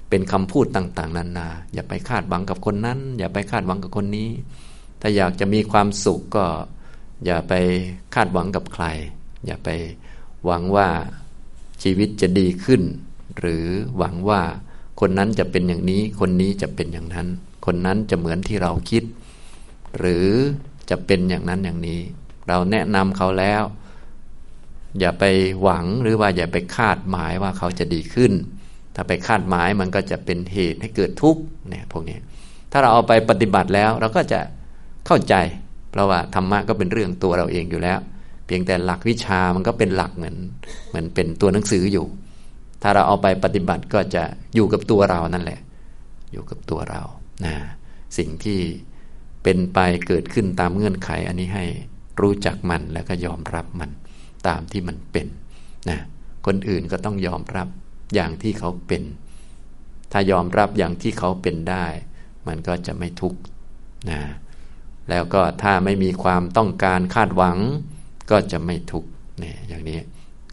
[0.09, 4.29] เป็นคำพูดต่าง ๆนานา อย่าไปคาดหวังกับคนนั้น อย่าไปคาดหวังกับคนนี้
[5.01, 6.45] ถ้าอยากจะมีความสุขก็
[7.25, 7.53] อย่าไป
[8.15, 8.85] คาดหวังกับใคร
[9.45, 9.69] อย่าไป
[10.45, 10.89] หวังว่า
[11.83, 12.81] ชีวิตจะดีขึ้น
[13.39, 13.65] หรือ
[13.97, 14.41] หวังว่า
[14.99, 17.27] คนนั้นจะเป็นอย่างนี้ คนนี้จะเป็นอย่างนั้น
[17.65, 19.03] คนนั้นจะเหมือนที่เราคิด
[19.99, 20.27] หรือ
[20.89, 21.99] จะเป็นอย่างนั้นอย่างนี้
[22.47, 23.63] เราแนะนำเขาแล้ว
[24.99, 25.23] อย่าไป
[25.61, 28.31] หวังหรือว่าอย่าไปคาดหมายว่าเขาจะดีขึ้น
[28.95, 32.17] ถ้าไปคาดหมายมันก็จะเป็นเหตุให้เกิดทุกข์เนี่ยพวกนี้
[32.71, 34.39] ถ้าเราเอาไปปฏิบัติแล้วเราก็จะ
[35.07, 35.35] เข้าใจ
[35.91, 37.99] เพราะว่าธรรมะก็เป็นเรื่องตัวเราเองอยู่แล้ว
[38.45, 40.35] เพียงแต่หลักวิชามันก็เป็นหลักเหมือน
[40.89, 42.05] เหมือนเป็นตัวหนังสืออยู่
[42.81, 44.23] ถ้าเราเอาไปปฏิบัติก็จะ
[44.55, 45.59] อยู่กับตัวเรานั่นแหละ
[46.31, 47.01] อยู่กับตัวเรา
[47.45, 47.55] นะ
[48.17, 48.59] สิ่งที่
[49.43, 51.65] เป็นไปเกิดขึ้นตามเงื่อนไข อันนี้ให้
[52.21, 53.89] รู้จักมันแล้วก็ยอมรับมัน
[54.47, 55.27] ตามที่มันเป็น
[55.89, 55.99] นะ
[56.45, 57.67] คนอื่นก็ต้องยอมรับ
[58.15, 59.03] อย่างที่เขาเป็น
[60.11, 61.85] ถ้ายอมรับอย่างที่เขาเป็นได้
[62.47, 63.39] มันก็จะไม่ทุกข์
[64.09, 64.21] นะ
[65.09, 67.57] แล้วก็ถ้าไม่มีความต้องการคาดหวัง
[68.31, 69.99] ก็จะไม่ทุกข์เนี่ยอย่างนี้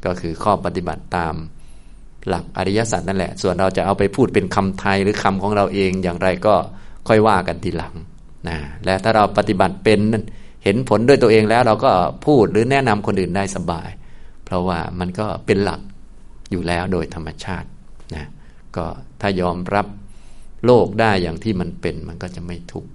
[0.05, 1.35] ก็คือข้อปฏิบัติตาม
[2.29, 6.55] หลักอริยสัจนั่นแหละ ส่วนเราจะเอาไปพูดเป็นคำไทยหรือคำของเราเองอย่างไรก็
[7.09, 7.95] ค่อยว่ากันทีหลัง
[8.49, 10.01] นะและถ้าเราปฏิบัติเป็น
[10.65, 11.93] เห็นผลด้วยตัวเองแล้ว เราก็
[12.27, 13.89] พูดหรือแนะนำคนอื่นได้สบาย
[14.45, 15.81] เพราะว่ามันก็เป็นหลัก
[16.51, 17.69] อยู่แล้วโดยธรรมชาติ
[18.15, 18.27] นะ
[18.77, 18.87] ก็
[19.21, 19.87] ถ้ายอมรับ
[20.67, 22.91] โลกได้อย่างที่มันเป็นมันก็จะไม่ทุกข์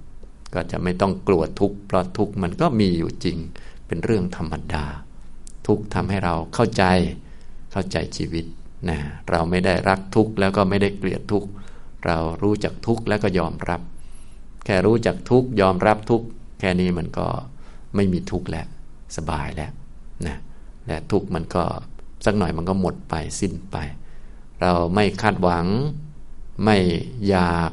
[0.54, 3.38] ก็จะไม่ต้องกลัวทุกข์เพราะทุกข์มันก็มีอยู่จริง
[3.86, 4.84] เป็นเรื่องธรรมดา
[5.66, 6.84] ทุกข์ทำให้เราเข้าใจ
[7.72, 8.44] เข้าใจชีวิต
[8.88, 8.98] นะ
[9.30, 11.48] เราไม่ได้รักทุกข์แล้วก็ไม่ได้เกลียดทุกข์
[12.06, 13.80] เรารู้จักทุกข์แล้วก็ยอมรับ
[14.66, 16.22] แค่รู้จักทุกยอมรับทุก
[16.60, 17.26] แค่นี้มันก็
[17.94, 18.66] ไม่มีทุกข์แล้ว
[19.16, 19.70] สบายแล้ว
[20.26, 20.36] นะ
[20.86, 21.64] และทุกข์มันก็
[22.24, 23.76] สักหน่อยมันก็หมดไปสิ้นไป
[24.60, 25.66] เราไม่คาดหวัง
[26.64, 26.76] ไม่
[27.28, 27.72] อยาก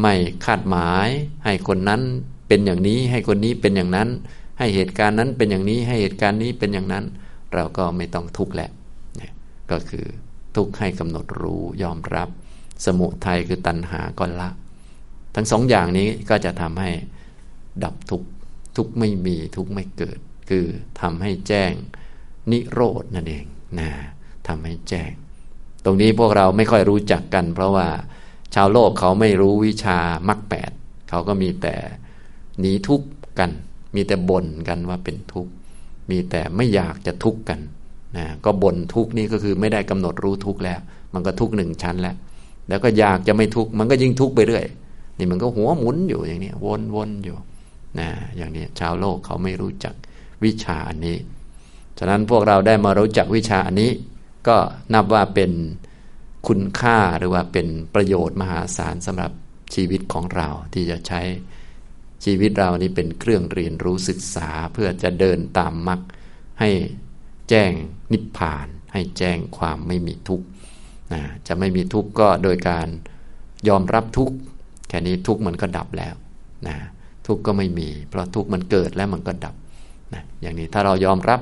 [0.00, 1.08] ไม่คาดหมาย
[1.44, 2.02] ให้คนนั้น
[2.48, 4.08] เป็นอย่างนี้ ให้คนนี้เป็นอย่างนั้น
[4.58, 7.04] ให้เหตุการณ์นั้นเป็นอย่างนี้ ให้เหตุการณ์นี้เป็นอย่างนั้น
[7.54, 8.70] เราก็ไม่ต้องทุกข์แหละ
[9.16, 9.32] เนี่ย
[9.70, 10.04] ก็คือ
[10.56, 12.28] ทุกข์ให้กำหนดรู้ยอมรับ
[12.84, 14.48] สมุทัยคือตัณหาก็ละ
[15.34, 16.90] ทั้งสองอย่างนี้ก็จะทำให้
[17.84, 18.28] ดับทุกข์
[18.76, 20.18] ทุกข์ไม่มีทุกข์ไม่เกิด
[20.50, 20.66] คือ
[21.00, 21.72] ทำให้แจ้ง
[22.50, 23.44] นิโรธนั่นเอง
[23.78, 23.90] นะ
[24.48, 25.10] ทำให้แจ้ง
[25.84, 27.88] ตรงนี้พวกเราไม่ค่อยรู้จักกัน เพราะว่า
[28.54, 30.70] ชาวโลกเขาไม่รู้วิชามรรคแปด
[31.10, 31.74] เขาก็มีแต่
[32.60, 33.06] หนีทุกข์
[33.38, 33.50] กัน
[33.94, 35.52] มีแต่บ่นกันว่าเป็นทุกข์
[36.10, 37.60] มีแต่ไม่อยากจะทุกข์กัน
[38.16, 40.80] นะก็บ่นทุกข์นี่ก็คือไม่ได้กำหนดรู้ทุกข์แล้ว
[41.14, 42.16] มันก็ทุกข์หนึ่งชั้นแล้ว
[42.68, 44.64] แล้วก็อยากจะไม่ทุกข์มันก็ยิ่งทุกข์ไปเรื่อย
[45.22, 46.52] นี่มันก็หัวหมุนอยู่อย่างนี้
[46.94, 47.36] วนๆอยู่
[47.98, 49.94] นะอย่างนี้ชาวโลกเขาไม่รู้จัก
[50.44, 51.16] วิชาอันนี้
[51.98, 53.90] ฉะนั้นพวกเราได้มารู้จักวิชาอันนี้
[54.48, 54.56] ก็
[54.94, 55.52] นับว่าเป็น
[56.48, 59.32] คุณค่าหรือว่าเป็นประโยชน์มหาศาลสำหรับ
[59.74, 61.20] ชีวิตของเราที่จะใช้
[62.24, 66.00] ชีวิตเรานี่เป็นเครื่องเรียนรู้ศึกษาเพื่อจะเดินตามมรรค
[66.60, 66.70] ให้
[67.48, 67.72] แจ้ง
[68.12, 70.46] นิพพาน ให้แจ้งความไม่มีทุกข์
[71.12, 72.88] นะจะไม่มีทุกข์ก็โดยการ
[73.68, 74.34] ยอมรับทุกข์
[74.92, 76.14] ค่นี้ทุกข์มันก็ดับแล้ว
[76.68, 76.76] นะ
[77.26, 79.54] ทุกข์ก็ไม่มี เพราะทุกข์มันเกิดแล้วมันก็ดับ
[80.14, 81.40] นะอย่างนี้ถ้าเรายอมรับ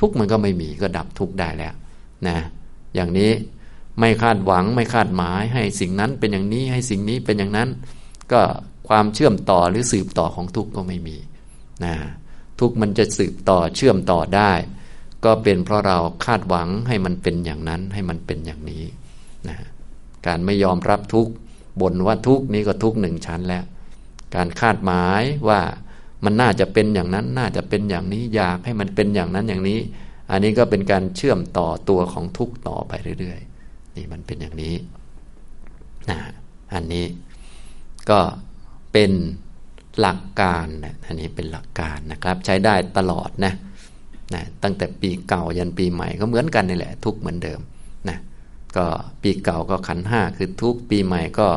[0.00, 1.74] ทุกข์มันก็ไม่มีก็ดับทุกข์ได้แล้ว
[2.28, 2.36] นะ
[2.94, 3.30] อย่างนี้
[4.00, 7.68] ไม่คาดหวังไม่คาดหมาย ให้สิ่งนั้นเป็นอย่างนี้ให้สิ่งนี้เป็นอย่างนั้น
[8.32, 8.40] ก็
[8.88, 11.16] ความเชื่อมต่อหรือสืบต่อของทุกข์ก็ไม่มี
[11.84, 11.94] นะ
[12.60, 14.52] ทุกข์มันจะสืบต่อเชื่อมต่อได้
[15.24, 18.82] ก็เป็นเพราะเราคาดหวังให้มันเป็นอย่างนั้นให้มันเป็นอย่างนี้
[19.48, 19.56] นะ
[20.26, 21.32] การไม่ยอมรับทุกข์
[21.80, 23.64] บ่นว่าทุกนี้ก็ทุกหนึ่งชั้นแล้ว
[24.34, 25.60] การคาดหมายว่า
[26.24, 29.80] มันน่าจะเป็นอย่างนั้นน่าจะเป็นอย่างนี้อยากให้มันเป็นอย่างนั้นอย่างนี้
[30.30, 34.74] อันนี้ก็เป็นการเชื่อมต่อตัวของทุกต่อไปเรื่อยๆ นี่มันเป็นอย่างนี้
[36.10, 36.18] นะ
[36.74, 37.06] อันนี้
[38.10, 38.20] ก็
[38.92, 39.12] เป็น
[40.00, 43.52] หลักการนะอันนี้เป็นหลักการนะครับ ใช้ได้ตลอดนะ
[44.34, 47.60] นะตั้งแต่ปีเก่ายันปีใหม่ก็เหมือนกันนี่แหละ ทุกเหมือนเดิม
[48.08, 48.18] นะ
[48.76, 48.86] ก็
[49.22, 51.48] ปีเก่าก็ขันห้าคือทุกปีใหม่ก็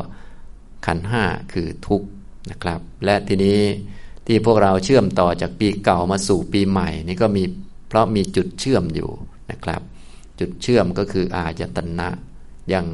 [0.86, 2.04] ขันห้าคือทุก
[2.50, 3.60] นะครับ และทีนี้
[4.26, 7.44] ที่พวกเราเชื่อมต่อจากปีเก่ามาสู่ปีใหม่ นี่ก็มี
[7.88, 9.10] เพราะมีจุดเชื่อมอยู่
[9.52, 9.82] นะครับ
[10.40, 12.08] จุดเชื่อมก็คืออายตนะ
[12.74, 12.86] ยัง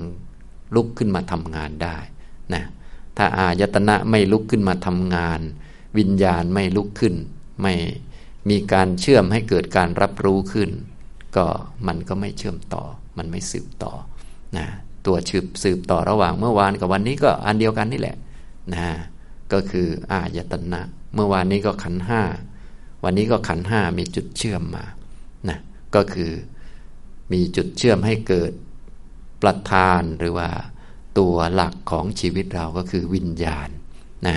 [0.76, 1.98] ลุกขึ้นมาทำงานได้
[2.54, 2.64] นะ
[3.18, 5.40] ถ้าอายตนะไม่ลุกขึ้นมาทำงาน
[5.98, 7.16] วิญญาณไม่ลุกขึ้น
[7.62, 7.74] ไม่
[8.50, 10.70] มีการเชื่อมให้เกิดการรับรู้ขึ้น
[11.38, 11.46] ก็
[11.88, 12.84] มันก็ไม่เชื่อมต่อ
[13.18, 13.94] มันไม่สืบต่อ
[14.58, 14.68] นะ
[15.06, 18.18] ตัวชืบสืบต่อระหว่างเมื่อวานกับวันนี้ก็อันเดียวกันนี่แหละ
[18.74, 18.88] นะ
[19.54, 20.82] ก็คืออายตนะ
[21.13, 22.22] เมื่อวานนี้ก็ขันห้า
[23.04, 24.86] วันนี้ก็ขันห้ามีจุดเชื่อมมา
[25.50, 25.58] นะ
[25.96, 26.32] ก็คือ
[27.32, 28.52] มีจุดเชื่อมให้เกิด
[29.41, 30.50] ประธานหรือว่า
[31.18, 33.70] ตัวหลักของชีวิตเราก็คือวิญญาณ
[34.28, 34.36] นะ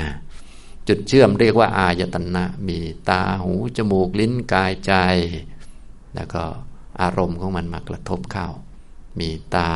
[0.88, 2.78] จุดเชื่อมเรียกว่าอายตนะมี
[3.08, 4.92] ตาหู จมูก ลิ้นกายใจ
[6.14, 6.42] แล้วก็
[7.00, 8.48] อารมณ์ของมันมากระทบเข้า
[9.20, 9.72] มีตา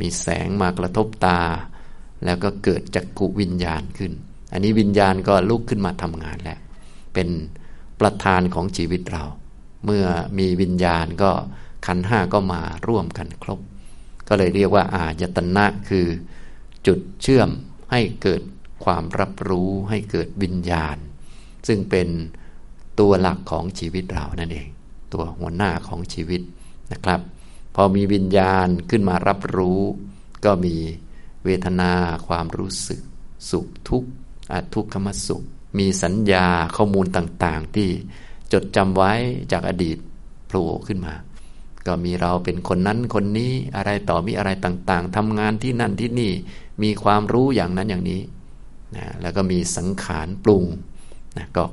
[0.00, 1.40] มีแสงมากระทบตา
[2.24, 4.12] แล้วก็เกิดจักกุวิญญาณขึ้น
[4.52, 6.58] อันนี้วิญญาณก็ลุกขึ้นมาทำงานแล้ว
[7.14, 7.28] เป็น
[8.00, 9.24] ประธานของชีวิตเรา
[9.84, 10.04] เมื่อ
[10.38, 11.30] มีวิญญาณก็
[11.86, 13.60] ขันห้าก็มาร่วมกันครบ
[14.28, 16.06] ก็เลยเรียกว่า อายตนะคือ
[16.86, 17.50] จุดเชื่อม
[17.92, 18.42] ให้เกิด
[18.84, 20.96] ความรับรู้ให้เกิดวิญญาณ
[21.66, 22.08] ซึ่งเป็น
[23.00, 24.68] ตัวหลักของชีวิตเรานั่นเอง
[25.12, 26.40] ตัวหัวหน้าของชีวิต
[26.92, 27.20] นะครับ
[27.80, 29.80] อมีวิญญาณขึ้นมารับรู้
[30.44, 30.76] ก็มี
[31.44, 31.92] เวทนา
[32.26, 33.00] ความรู้สึก
[33.50, 34.10] สุขทุกข์
[34.52, 35.42] อทุกขมสุข
[35.78, 37.88] มีสัญญาข้อมูลต่างๆ ที่
[38.52, 39.12] จดจำไว้
[39.52, 39.98] จากอดีต
[40.46, 41.14] โผล่ขึ้นมา
[41.86, 46.32] ก็มีเราเป็นคนนั้นคนนี้อะไรต่อมีอะไรต่างๆทำงานที่นั่นที่นี่
[46.82, 48.20] มีความรู้อย่างนั้นอย่างนี้
[48.96, 50.64] นะแล้วก็มีสังขารปรุง
[51.38, 51.64] นะก็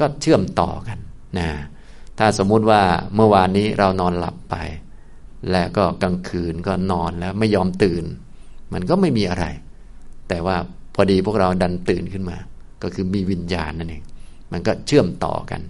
[0.00, 0.98] ก็เชื่อมต่อกัน
[1.38, 1.48] นะ
[2.18, 2.82] ถ้าสมมุติว่า
[3.14, 4.54] เมื่อวานนี้เรานอนหลับไป
[5.50, 8.04] แล้วก็กลางคืนก็นอนแล้วไม่ยอมตื่น
[8.72, 9.44] มันก็ไม่มีอะไร
[10.28, 10.56] แต่ว่า
[10.94, 12.36] พอดีพวกเราดันตื่นขึ้นมา
[12.82, 14.02] ก็คือมีวิญญาณนั่นเอง
[14.52, 15.60] มันก็เชื่อมต่อกัน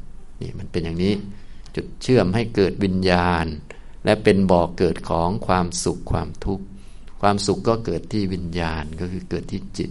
[0.41, 1.15] นี่มันเป็นอย่างนี้
[1.75, 3.47] จุดเชื่อมให้เกิดวิญญาณ
[4.05, 6.65] และเป็นบ่อกเกิดของความสุขความทุกข์
[7.21, 9.91] ความสุขก็เกิดที่วิญญาณก็คือเกิดที่จิต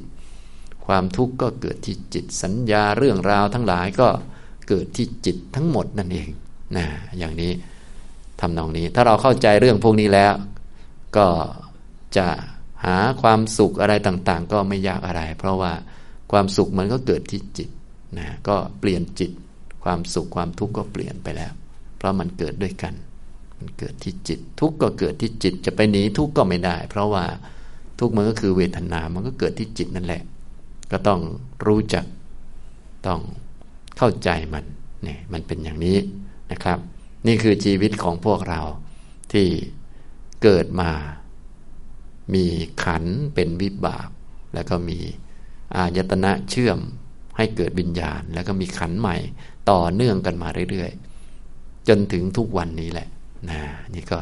[0.86, 4.08] ความทุกข์ก็เกิดที่จิต สัญญาเรื่องราวทั้งหลายก็
[4.68, 6.30] เกิดที่จิตทั้งหมดนั่นเอง
[6.78, 6.86] นะ
[7.18, 7.52] อย่างนี้
[8.42, 10.34] ทำนองนี้ ถ้าเราเข้าใจเรื่องพวกนี้แล้ว
[11.18, 11.28] ก็
[12.18, 12.28] จะ
[12.86, 15.74] หาความสุขอะไรต่างๆ ก็ไม่ยากอะไร เพราะว่า
[16.32, 17.70] ความสุขมันก็เกิดที่จิต
[18.18, 19.32] นะก็เปลี่ยนจิต
[19.84, 21.52] ความสุขความทุกข์ก็เปลี่ยนไปแล้ว
[21.98, 22.94] เพราะมันเกิดด้วยกัน
[23.58, 27.26] มันเกิดที่จิต ทุกข์ก็เกิดที่จิตจะไปหนีทุกข์ก็ไม่ได้ เพราะว่า
[28.00, 30.22] ทุกข์มันก็คือเวทนา มันก็เกิดที่จิตนั่นแหละ
[30.92, 31.20] ก็ต้อง
[31.68, 32.06] รู้จัก
[33.08, 33.20] ต้อง
[33.98, 34.64] เข้าใจมัน
[35.04, 35.98] เนี่ยมันเป็นอย่างนี้
[36.52, 36.80] นะครับ
[37.28, 38.62] นี่คือชีวิตของพวกเรา
[39.32, 39.48] ที่
[40.44, 40.92] เกิดมา
[42.34, 42.46] มี
[42.84, 43.04] ขัน
[43.36, 44.10] เป็นวิบาก
[44.54, 45.00] แล้วก็มี
[45.76, 46.80] อายตนะเชื่อม
[47.38, 49.18] ให้เกิดวิญญาณ แล้วก็มีขันใหม่
[49.72, 53.08] ต่อเนื่องกันมาเรื่อยๆ จนถึงทุกวันนี้แหละ
[53.50, 53.62] นะ
[53.96, 54.20] นี่ก็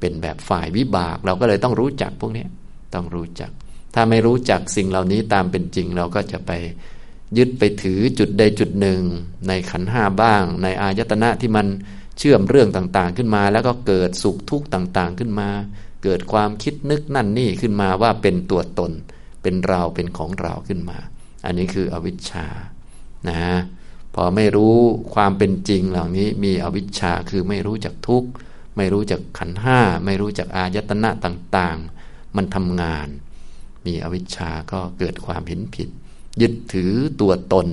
[0.00, 2.46] เป็นแบบฝ่ายวิบาก เราก็เลยต้องรู้จักพวกนี้
[2.94, 3.50] ต้องรู้จัก
[3.94, 6.50] ถ้าไม่รู้จักสิ่งเหล่านี้ตามเป็นจริง เราก็จะไป
[7.38, 9.00] ยึดไปถือจุดใดจุดหนึ่ง
[9.48, 11.66] ในขันห้าบ้าง ในอายตนะที่มัน
[12.18, 15.48] เชื่อมเรื่องต่างๆขึ้นมา แล้วก็เกิดสุขทุกข์ต่างๆขึ้นมา
[16.02, 18.92] เกิดความคิดนึกนั่นนี่ขึ้นมาว่าเป็นตัวตน
[19.42, 20.98] เป็นเราเป็นของเราขึ้นมา
[21.44, 22.46] อันนี้คืออวิชชา
[23.28, 23.42] นะ
[24.14, 24.76] พอไม่รู้
[25.14, 28.28] ความเป็นจริงเหล่านี้มีอวิชชาคือไม่รู้จักทุกข์
[28.76, 33.08] ไม่รู้จักขันห้า ไม่รู้จักอายตนะต่างๆ มันทำงาน
[33.86, 35.88] มีอวิชชาก็เกิดความเห็นผิด
[36.40, 37.68] ยึดถือตัวตน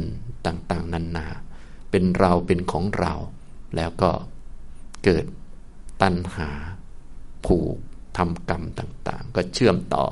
[0.45, 1.27] ต่างๆ นานา
[1.91, 3.13] เป็นเราเป็นของเรา
[3.75, 4.11] แล้วก็
[5.03, 5.25] เกิด
[6.01, 6.49] ตัณหา
[7.45, 7.75] ผูก
[8.17, 10.05] ทำกรรมต่างๆ ก็เชื่อมต่อ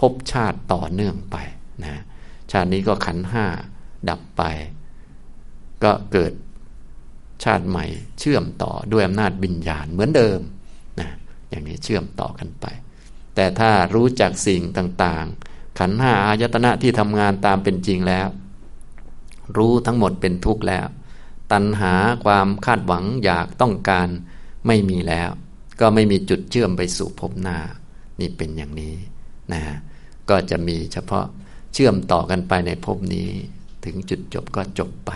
[0.00, 1.36] พบชาติต่อเนื่องไป
[1.84, 2.02] นะ
[2.50, 3.46] ชาตินี้ก็ขันห้า
[4.08, 4.42] ดับไป
[5.84, 6.32] ก็เกิด
[7.44, 7.86] ชาติใหม่
[8.18, 10.40] เชื่อมต่อด้วยอำนาจบิญญาณเหมือนเดิม
[11.00, 11.08] นะ
[11.48, 12.66] อย่างนี้เชื่อมต่อกันไป
[13.34, 18.28] แต่ถ้ารู้จักสิ่งต่างๆ ขันห้าอายตนะที่ทำงานตามเป็นจริงแล้ว
[19.56, 20.86] รู้ทั้งหมดเป็นทุกข์แล้ว
[21.52, 24.08] ตัณหาความคาดหวังอยากต้องการ
[24.66, 25.30] ไม่มีแล้ว
[25.80, 27.58] ก็ไม่มีจุดเชื่อมไปสู่ภพหน้า
[28.20, 28.94] นี่เป็นอย่างนี้
[29.52, 29.62] นะ
[30.30, 31.26] ก็จะมีเฉพาะ
[31.72, 33.28] เชื่อมต่อกันไปในภพนี้
[33.84, 35.10] ถึงจุดจบก็จบไป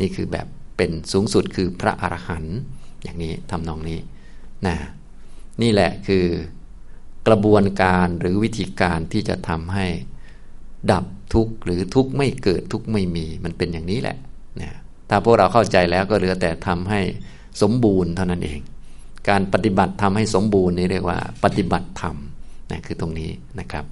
[0.00, 2.56] นี่คือแบบเป็นสูงสุดคือพระอรหันต์
[3.02, 4.00] อย่างนี้ทำนองนี้
[4.66, 4.76] นะ
[5.62, 6.26] นี่แหละคือ
[7.26, 9.86] กระบวนการหรือวิธีการที่จะทำให้
[10.92, 14.24] ดับทุกข์หรือทุกข์ไม่เกิดทุกข์ไม่มี มันเป็นอย่างนี้แหละนะ
[15.10, 17.00] ถ้าพวกเราเข้าใจแล้วก็เหลือแต่ทำให้
[17.62, 18.60] สมบูรณ์เท่านั้นเอง
[19.28, 22.16] การปฏิบัติทำให้สมบูรณ์นี่เรียกว่า ปฏิบัติธรรม
[22.70, 23.84] นะคือตรงนี้นะครับ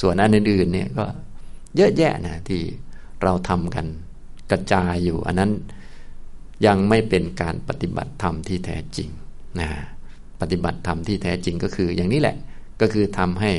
[0.00, 1.04] ส่วนอันอื่นๆเนี่ยก็
[1.76, 2.60] เยอะแยะนะที่
[3.22, 3.86] เราทำกัน
[4.50, 5.50] กระจายอยู่ อันนั้น
[6.66, 9.08] ยังไม่เป็นการปฏิบัติธรรมที่แท้จริง
[9.60, 9.68] นะ
[10.40, 12.36] ปฏิบัติธรรมที่แท้จริงก็คือ อย่างนี้แหละ
[12.80, 13.52] ก็คือทำให้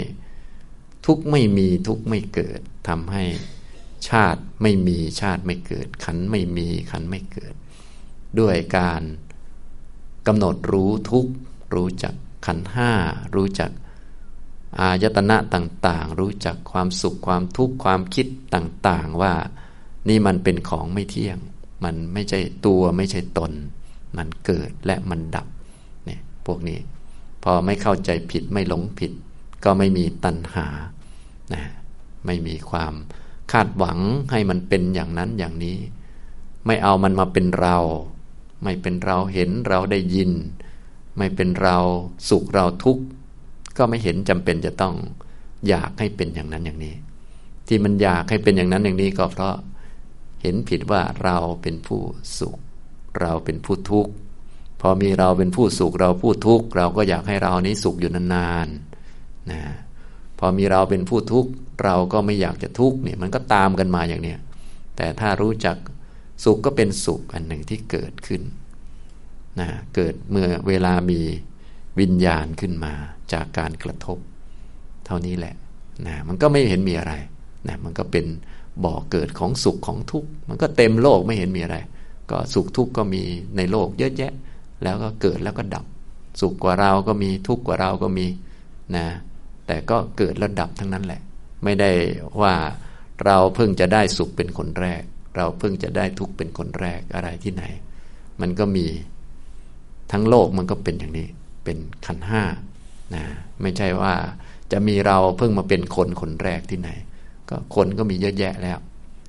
[1.06, 3.24] ทุกไม่มีทุกไม่เกิดทำให้
[4.10, 7.54] ชาติไม่มีชาติไม่เกิด ขันไม่มีขันไม่เกิด
[8.40, 9.02] ด้วยการ
[10.28, 11.28] กำหนดรู้ทุก
[11.76, 12.14] รู้จัก
[12.46, 12.92] ขันห้า
[13.36, 13.72] รู้จัก
[14.80, 19.34] อายตนะต่างๆ รู้จักความสุขความทุกข์ความคิดต่างๆ ว่า
[20.10, 21.38] นี่มันเป็นของไม่เที่ยง
[21.84, 23.52] มันไม่ใช่ตัวไม่ใช่ตน
[24.18, 25.48] มันเกิดและมันดับ
[26.06, 26.80] เนี่ยพวกนี้
[27.44, 29.12] พอไม่เข้าใจผิดไม่หลงผิด
[29.64, 30.68] ก็ไม่มีตัณหา
[31.54, 31.64] นะ
[32.26, 32.94] ไม่มีความ
[33.52, 34.00] คาดหวัง
[34.32, 35.78] ให้มันเป็นอย่างนั้นอย่างนี้
[36.66, 37.78] ไม่เอามันมาเป็นเรา
[38.64, 40.32] ไม่เป็นเราเห็นเราได้ยิน
[41.18, 41.78] ไม่เป็นเรา
[42.30, 43.04] สุขเราทุกข์
[43.78, 44.96] ก็ไม่เห็นจำเป็นจะต้อง
[45.68, 46.96] อยากให้เป็นอย่างนั้นอย่างนี้
[47.68, 49.56] ที่มันอยากให้เป็นอย่างนั้นอย่างนี้ก็เพราะ
[50.42, 52.02] เห็นผิดว่าเราเป็นผู้
[52.40, 52.58] สุข
[53.20, 54.12] เราเป็นผู้ทุกข์
[54.82, 59.62] พอมีเราเป็นผู้สุขเราผู้ทุกข์เราก็อยากให้เรานี้สุขอยู่นานๆนะ
[60.40, 61.50] พอมีเราเป็นผู้ทุกข์
[61.86, 64.39] เราก็ไม่อยากจะทุกข์เนี่ยมันก็ตามกันมาอย่างเนี้ย
[64.98, 65.78] แต่ถ้ารู้จัก
[66.44, 68.41] สุขก็เป็นสุขอันหนึ่งที่เกิดขึ้น
[69.60, 71.20] นะเกิดเมื่อเวลามี
[72.00, 72.94] วิญญาณขึ้นมา
[73.34, 74.17] จากการกระทบ
[75.06, 75.56] เท่านี้แหละ
[76.08, 77.13] นะมันก็ไม่เห็นมีอะไร
[77.67, 78.26] นะมันก็เป็น
[78.84, 81.78] บ่อเกิดของสุขของทุกข์มันก็เต็มโลกไม่เห็นมีอะไร
[82.32, 83.24] ก็สุขทุกข์ก็มี
[83.58, 84.34] ในโลกเยอะแยะ
[84.84, 85.86] แล้วก็เกิดแล้วก็ดับ
[86.41, 88.26] สุขกว่าเราก็มีทุกข์กว่าเราก็มี
[88.96, 89.06] นะ
[89.67, 91.22] แต่ก็เกิดแล้วดับทั้งนั้นแหละ
[91.63, 91.91] ไม่ได้
[92.41, 92.56] ว่า
[93.26, 95.02] เราเพิ่งจะได้สุขเป็นคนแรก
[95.38, 97.63] เราเพิ่งจะได้ทุกข์เป็นคนแรกอะไรที่ไหน
[98.41, 98.88] มันก็มี
[100.12, 101.28] ทั้งโลกมันก็เป็นอย่างนี้
[101.63, 102.43] เป็นขันห้า
[103.15, 103.24] นะ
[103.62, 104.13] ไม่ใช่ว่า
[104.71, 106.89] จะมีเราเพิ่งมาเป็นคนคนแรกที่ไหน
[107.50, 108.78] ก็คนก็มีเยอะแยะแล้ว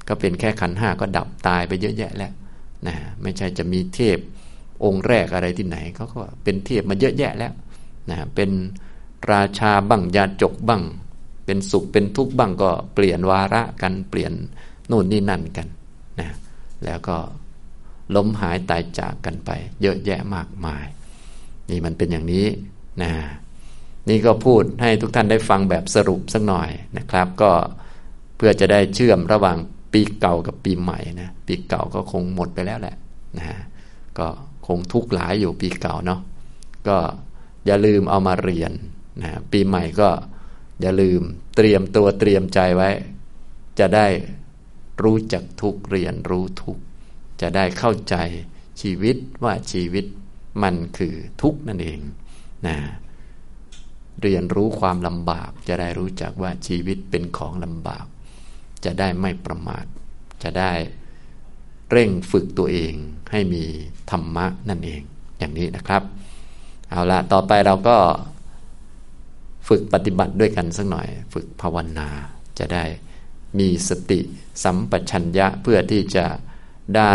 [0.09, 2.33] ก็เป็นแค่ขันห้าก็ดับตายไปเยอะแยะแล้ว
[2.87, 4.19] นะไม่ใช่จะมีเทพ
[4.85, 7.53] องค์แรกอะไรที่ไหนเขาก็เป็นเทพมาเยอะแยะแล้ว
[8.11, 8.51] นะเป็น
[9.33, 10.83] ราชาบังยาจกบัง
[11.45, 14.33] เป็นสุขเป็นทุกข์บังก็เปลี่ยนวาระกันเปลี่ยน
[14.89, 15.67] โน่นนี่นั่นกัน
[16.21, 16.31] นะ
[16.85, 17.17] แล้วก็
[18.15, 19.51] ล้มหายตายจากกันไป
[19.83, 20.87] เยอะแยะมากมาย
[21.71, 22.47] นี่มันเป็นอย่างนี้
[23.03, 23.13] นะ
[24.09, 27.51] นี่ก็พูดให้ทุกท่านได้ฟังแบบสรุปสักหน่อยนะครับ ก็
[28.37, 29.59] เพื่อจะได้เชื่อมระหว่าง
[29.93, 32.97] ปีเก่ากับปีใหม่นะปีเก่าก็คงหมดไปแล้วแหละ
[33.39, 33.47] นะ
[34.19, 34.27] ก็
[34.67, 36.21] คงทุกข์หลายอยู่ปีเก่าเนาะ
[36.89, 36.99] ก็
[37.67, 38.73] อย่าลืมเอามาเรียน
[39.23, 40.09] นะปีใหม่ก็
[40.83, 41.23] อย่าลืม
[41.57, 42.91] เตรียมตัวเตรียมใจไว้
[43.79, 44.07] จะได้
[45.03, 46.79] รู้จักทุกเรียนรู้ทุก
[47.41, 48.17] จะได้เข้าใจ
[48.81, 50.05] ชีวิตว่าชีวิต
[50.63, 52.01] มันคือทุกนั่นเอง
[52.67, 52.77] นะ
[54.23, 58.07] เรียนรู้ความลำบาก จะได้รู้จักว่าชีวิตเป็นของลำบาก
[58.85, 59.85] จะได้ไม่ประมาท
[60.43, 60.73] จะได้
[61.91, 62.95] เร่งฝึกตัวเอง
[63.33, 63.65] ให้มี
[64.11, 65.03] ธรรมะนั่นเอง
[65.39, 66.03] อย่างนี้นะครับ
[66.91, 67.97] เอาละต่อไปเราก็
[69.69, 72.09] ฝึกปฏิบัติด้วยกันสักหน่อย ฝึกภาวนา
[72.59, 72.85] จะได้
[73.59, 74.21] มีสติ
[74.65, 76.27] สัมปชัญญะเพื่อที่จะ
[76.97, 77.15] ได้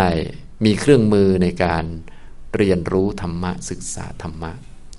[0.66, 1.86] มีเครื่องมือในการ
[2.56, 4.52] เรียนรู้ธรรมะศึกษาธรรมะ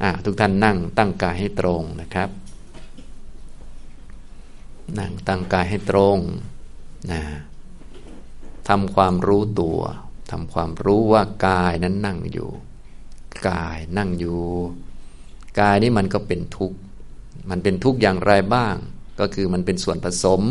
[0.03, 2.31] อ่าทุกท่านนั่งตั้งกายให้ตรงนะครับ
[4.99, 6.19] นั่งตั้งกายให้ตรง
[7.13, 7.23] นะ
[8.69, 9.81] ทำความรู้ตัว
[10.31, 12.51] ทำความรู้ว่ากายนั้นนั่งอยู่
[13.49, 14.43] กายนั่งอยู่
[15.61, 16.79] กายนี้มันก็เป็นทุกข์
[17.51, 18.75] มันเป็นทุกข์อย่างไรบ้าง
[19.21, 20.43] ก็คือมันเป็นส่วนผสม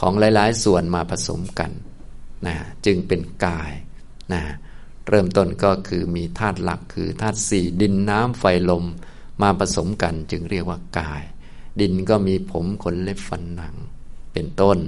[0.00, 1.70] ของหลาย ๆ ส่วนมาผสมกัน
[2.46, 3.72] นะจึงเป็นกาย
[4.32, 4.42] นะ
[5.08, 8.84] เริ่มต้นก็คือมีธาตุหลักคือธาตุสี่ดินน้ำไฟลม
[9.42, 11.22] มาผสมกันจึงเรียกว่ากาย
[11.80, 13.74] ดินก็มีผมขนเล็บฟันหนัง
[14.32, 14.78] เป็นต้น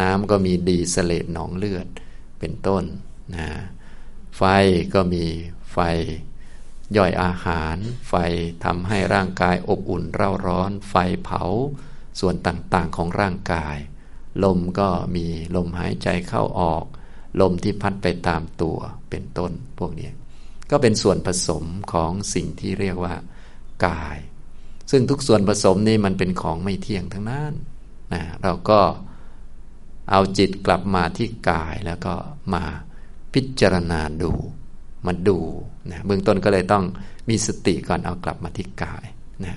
[0.00, 1.86] น้ำก็มีดีเสลดหนองเลือด
[2.38, 2.84] เป็นต้น
[3.34, 3.46] นะ
[4.36, 4.42] ไฟ
[4.94, 5.24] ก็มี
[5.72, 5.78] ไฟ
[6.96, 7.76] ย่อยอาหาร
[8.08, 8.14] ไฟ
[8.64, 11.42] ทำให้ร่างกายอบอุ่นเร่าร้อน ไฟเผา
[12.20, 13.76] ส่วนต่างๆของร่างกาย
[14.44, 15.26] ลมก็มี
[15.56, 16.84] ลมหายใจเข้าออก
[17.40, 18.78] ลมที่พัดไปตามตัว
[19.10, 20.10] เป็นต้นพวกนี้
[20.70, 23.14] ก็เป็นส่วนผสมของสิ่งที่เรียกว่า
[23.86, 24.18] กาย
[24.90, 27.52] ซึ่งทุกส่วนผสมนี่มันเป็นของไม่เที่ยงทั้งนั้น
[28.12, 28.80] นะเราก็
[30.10, 32.14] เอาจิตกลับมาที่กายแล้วก็
[32.54, 32.64] มา
[33.32, 34.32] พิจารณาดู
[35.06, 35.38] มาดู
[35.90, 36.84] นะเบื้องต้นก็เลยต้อง
[37.28, 39.04] มีสติก่อนเอากลับมาที่กาย
[39.44, 39.54] นะ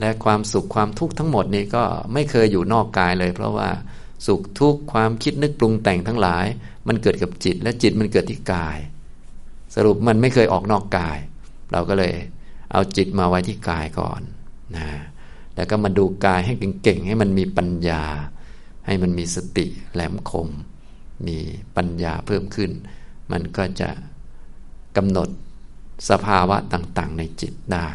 [0.00, 3.68] และความสุขความทุกข์ทั้งหมดนี้ก็ไม่เคยอยู่นอกกายเลย เพราะว่า
[4.26, 6.46] สุขทุกข์ความคิดนึกปรุงแต่งทั้งหลาย
[6.88, 8.78] มันเกิดกับจิต และจิตมันเกิดที่กาย
[9.74, 11.18] สรุปมันไม่เคยออกนอกกาย
[11.72, 12.14] เราก็เลย
[12.72, 14.20] เอาจิตมาไว้ที่กายก่อน
[14.76, 14.86] นะ
[15.56, 18.02] แล้วก็มาดูกายให้เก่งๆ ให้มันมีปัญญา
[18.86, 20.48] ให้มันมีสติแหลมคม
[21.26, 21.38] มี
[21.76, 22.70] ปัญญาเพิ่มขึ้น
[23.32, 23.90] มันก็จะ
[24.96, 25.28] กำหนด
[26.10, 27.88] สภาวะต่างๆ ในจิตได้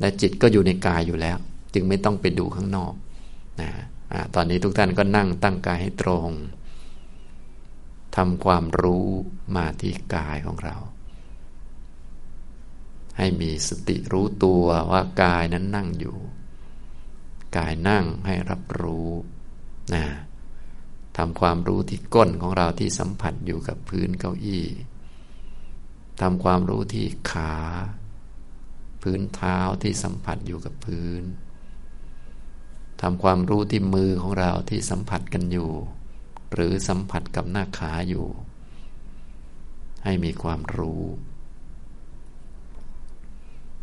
[0.00, 1.38] และจิตก็อยู่ในกายอยู่แล้ว
[1.74, 2.94] จึงไม่ต้องไปดูข้างนอก
[3.60, 3.70] นะ
[4.12, 6.30] อะตอนนี้ทุกท่านก็นั่งตั้งกายให้ตรง
[8.16, 9.06] ทำความรู้
[9.56, 10.76] มาที่กายของเรา
[13.18, 16.16] ให้มีสติรู้ตัวว่ากายนั้นนั่งอยู่
[17.56, 19.08] กายนั่งให้รับรู้
[19.94, 20.04] นะ
[21.16, 24.64] ทำความรู้ที่ก้นของเราที่สัมผัสอยู่กับพื้นเก้าอี้
[26.20, 27.54] ทำความรู้ที่ขา
[29.02, 31.22] พื้นเท้าที่สัมผัสอยู่กับพื้น
[33.00, 35.70] ทำความรู้ที่มือของเราที่สัมผัสกันอยู่
[36.52, 38.26] หรือสัมผัสกับหน้าขาอยู่
[40.04, 41.02] ให้มีความรู้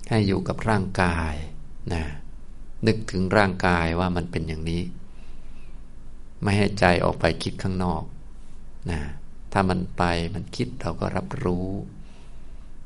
[0.09, 1.33] ให้อยู่กับร่างกาย
[1.93, 2.03] นะ
[2.87, 4.81] นึกถึงร่างกายว่ามันเป็นอย่างนี้
[6.41, 8.03] ไม่ให้ใจออกไปคิดข้างนอก
[8.91, 9.01] นะ
[9.51, 11.67] ถ้ามันไปมันคิดเราก็รับรู้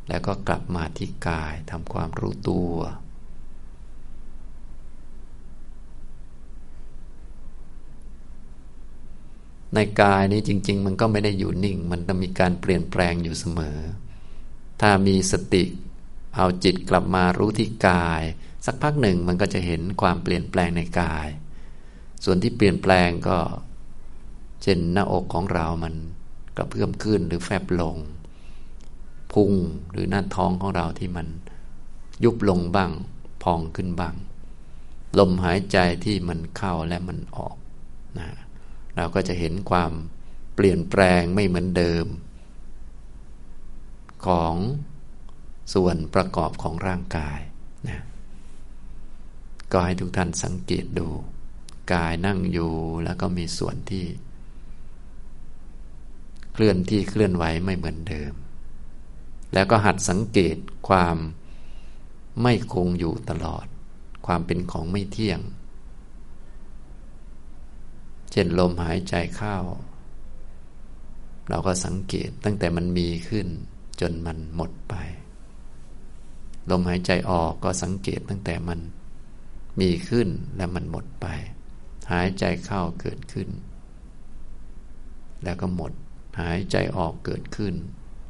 [0.10, 2.74] แล้วก็กลับมาที่กายทำความรู้ตัว
[9.76, 13.80] ในกายนี้จริง ๆ มันก็ไม่ได้อยู่นิ่ง มันต้องมีการเปลี่ยนแปลงอยู่เสมอ
[14.82, 15.64] ถ้ามีสติ
[16.36, 18.22] เอาจิตกลับมารู้ที่กาย
[18.66, 21.28] สักพักหนึ่งมันก็จะเห็นความเปลี่ยนแปลงในกาย
[22.24, 23.38] ส่วนที่เปลี่ยนแปลงก็
[24.64, 25.94] เช่นหน้าอกของเรามัน
[26.58, 27.96] กระเพื่อมขึ้นหรือแฟบลง
[29.34, 29.52] พุง
[29.92, 31.28] หรือหน้าท้องของเราที่มัน
[32.24, 32.92] ยุบลงบ้าง
[33.44, 34.16] พองขึ้นบ้าง
[35.20, 37.56] ลมหายใจที่มันเข้าและมันออก
[38.20, 38.30] นะ
[38.96, 39.92] เราก็จะเห็นความ
[40.56, 42.06] เปลี่ยนแปลงไม่เหมือนเดิม
[44.26, 44.56] ของ
[45.74, 47.40] ส่วนประกอบของร่างกาย
[47.90, 48.00] นะ
[49.72, 51.08] ก็ให้ทุกท่านสังเกตดู
[51.94, 52.72] กายนั่งอยู่
[53.04, 54.06] แล้วก็มีส่วนที่
[56.54, 58.34] เคลื่อนที่เคลื่อนไหวไม่เหมือนเดิม
[59.54, 60.58] แล้วก็หัดสังเกต
[60.88, 61.18] ความ
[62.42, 63.66] ไม่คงอยู่ตลอด
[64.26, 65.40] ความเป็นของไม่เที่ยง
[68.32, 69.58] เช่นลมหายใจเข้า
[71.50, 73.48] เราก็สังเกตตั้งแต่มันมีขึ้น
[74.02, 74.94] จนมันหมดไป
[76.70, 78.80] ลมหายใจออกก็สังเกตตั้งแต่มัน
[79.80, 81.26] มีขึ้นและมันหมดไป
[82.12, 83.50] หายใจเข้าเกิดขึ้น
[85.44, 85.92] แล้วก็หมด
[86.40, 87.76] หายใจออกเกิดขึ้น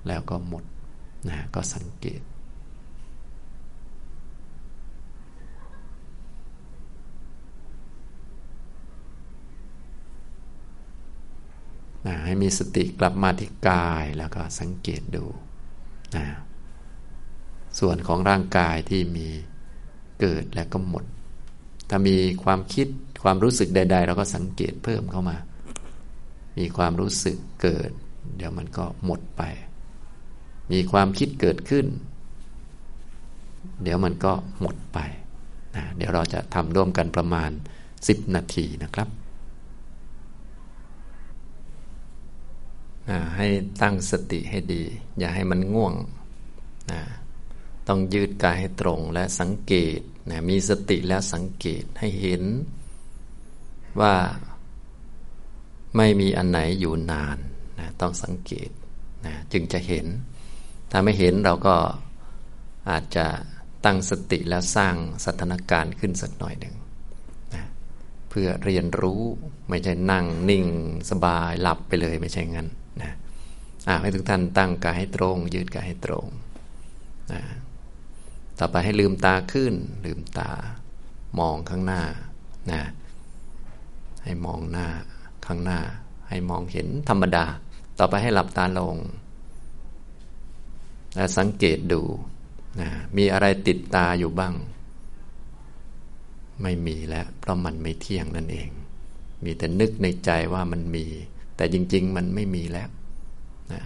[0.07, 0.63] แล้วก็หมด
[1.27, 2.21] นะก็สังเกต
[12.05, 15.25] นะให้มีสติกลับมาที่กายแล้วก็สังเกตดู
[16.15, 16.25] นะ
[17.79, 19.27] ส่วนของร่างกายที่มี
[20.19, 21.05] เกิดแล้วก็หมด
[21.89, 22.87] ถ้ามีความคิด
[23.23, 25.37] ความรู้สึกใด ๆ เราก็สังเกตเพิ่มเข้ามา
[26.57, 27.89] มีความรู้สึกเกิด
[28.37, 29.41] เดี๋ยวมันก็หมดไป
[30.71, 31.85] มีความคิดเกิดขึ้น
[33.83, 34.97] เดี๋ยวมันก็หมดไป
[35.75, 37.51] นะเดี๋ยวเราจะทำร่วมกันประมาณ
[37.93, 39.09] 10 นาทีนะครับ
[43.37, 43.47] ให้
[43.81, 44.83] ตั้งสติให้ดี
[45.19, 45.93] อย่าให้มันง่วง
[46.91, 47.01] นะ
[47.87, 49.99] ต้องยืดกายให้ตรงและสังเกต
[50.29, 52.43] นะมีสติแล้วสังเกตให้เห็น
[54.01, 54.15] ว่า
[55.97, 57.37] ไม่มีอันไหนอยู่นาน
[57.79, 58.69] นะต้องสังเกต
[59.25, 60.05] นะจึงจะเห็น
[60.91, 61.75] ถ้าไม่เห็นเราก็
[62.89, 63.27] อาจจะ
[63.85, 66.75] ตั้งสติแล้วสร้างสถานการณ์ขึ้นสักหน่อยหนึ่ง
[67.55, 67.63] นะ
[68.29, 69.21] เพื่อเรียนรู้
[69.69, 70.65] ไม่ใช่นั่งนิ่ง
[71.09, 72.67] สบายหลับไปเลยไม่ใช่งั้น
[73.01, 73.11] นะ
[74.01, 76.25] ให้ทุกท่านตั้งกายให้ตรง ยืดกายให้ตรง
[77.33, 77.41] นะ
[78.59, 79.73] ต่อไปให้ลืมตาขึ้น
[80.05, 80.51] ลืมตา
[81.39, 82.01] มองข้างหน้า
[82.71, 82.81] นะ
[84.23, 84.87] ให้มองหน้า
[85.45, 85.79] ข้างหน้า
[86.29, 87.45] ให้มองเห็นธรรมดา
[87.99, 88.95] ต่อไปให้หลับตาลง
[91.15, 92.01] และสังเกตดู
[92.79, 94.53] นะมีอะไรติดตาอยู่บ้าง
[96.61, 98.69] ไม่มีแล้ว เพราะมันไม่เที่ยงนั่นเอง
[99.43, 101.05] มีแต่นึกในใจว่ามันมี
[101.55, 102.89] แต่จริง ๆ มันไม่มีแล้ว
[103.71, 103.81] นะ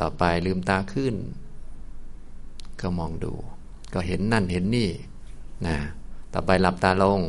[0.00, 1.14] ต่อไปลืมตาขึ้น
[2.80, 3.32] ก็มองดู
[3.94, 4.90] ก็เห็นนั่นเห็นนี่
[5.66, 5.76] นะ
[6.32, 7.20] ต่อไปหลับตาลง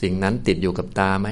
[0.00, 1.28] สิ่งนั้นติดอยู่กับตาไหม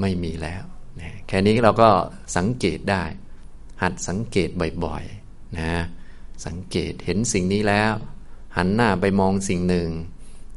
[0.00, 0.64] ไม่มีแล้ว
[1.00, 1.90] นะแค่นี้เราก็
[2.36, 3.02] สังเกตได้
[3.82, 4.48] หัดสังเกต
[4.84, 5.72] บ่อยๆนะ
[6.46, 7.94] สังเกตเห็นสิ่งนี้แล้ว
[8.56, 9.88] หันหน้าไปมองสิ่งหนึ่ง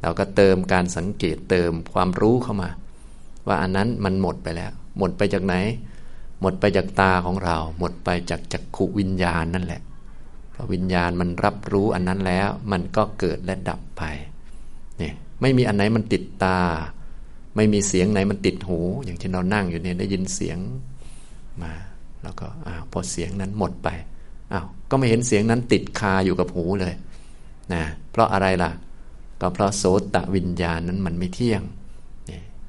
[0.02, 2.70] เราก็เติมการสังเกตเติมความรู้เข้ามา
[3.46, 5.54] ว่าอันนั้นมันหมดไปแล้ว หมดไปจากไหน
[6.40, 9.82] หมดไปจากตาของเรา หมดไปจากจักขุวิญญาณนั่นแหละ
[10.54, 14.02] พอวิญญาณมันรับรู้อันนั้นแล้ว มันก็เกิดและดับไป
[15.00, 16.58] นี่ไม่มีอันไหนมันติดตา
[17.56, 20.58] ไม่มีเสียงไหนมันติดหู อย่างที่เรานั่งอยู่เนี่ยได้ยินเสียง
[21.62, 21.72] มา
[22.24, 23.88] แล้วก็อ้าวพอเสียงนั้นหมดไป
[24.52, 26.94] อ้าวก็ไม่เห็นเสียงนั้นติดคาอยู่กับหูเลย
[27.72, 28.70] นะเพราะอะไรล่ะ
[29.40, 31.62] ก็เพราะโสตวิญญาณนั้นมันไม่เที่ยง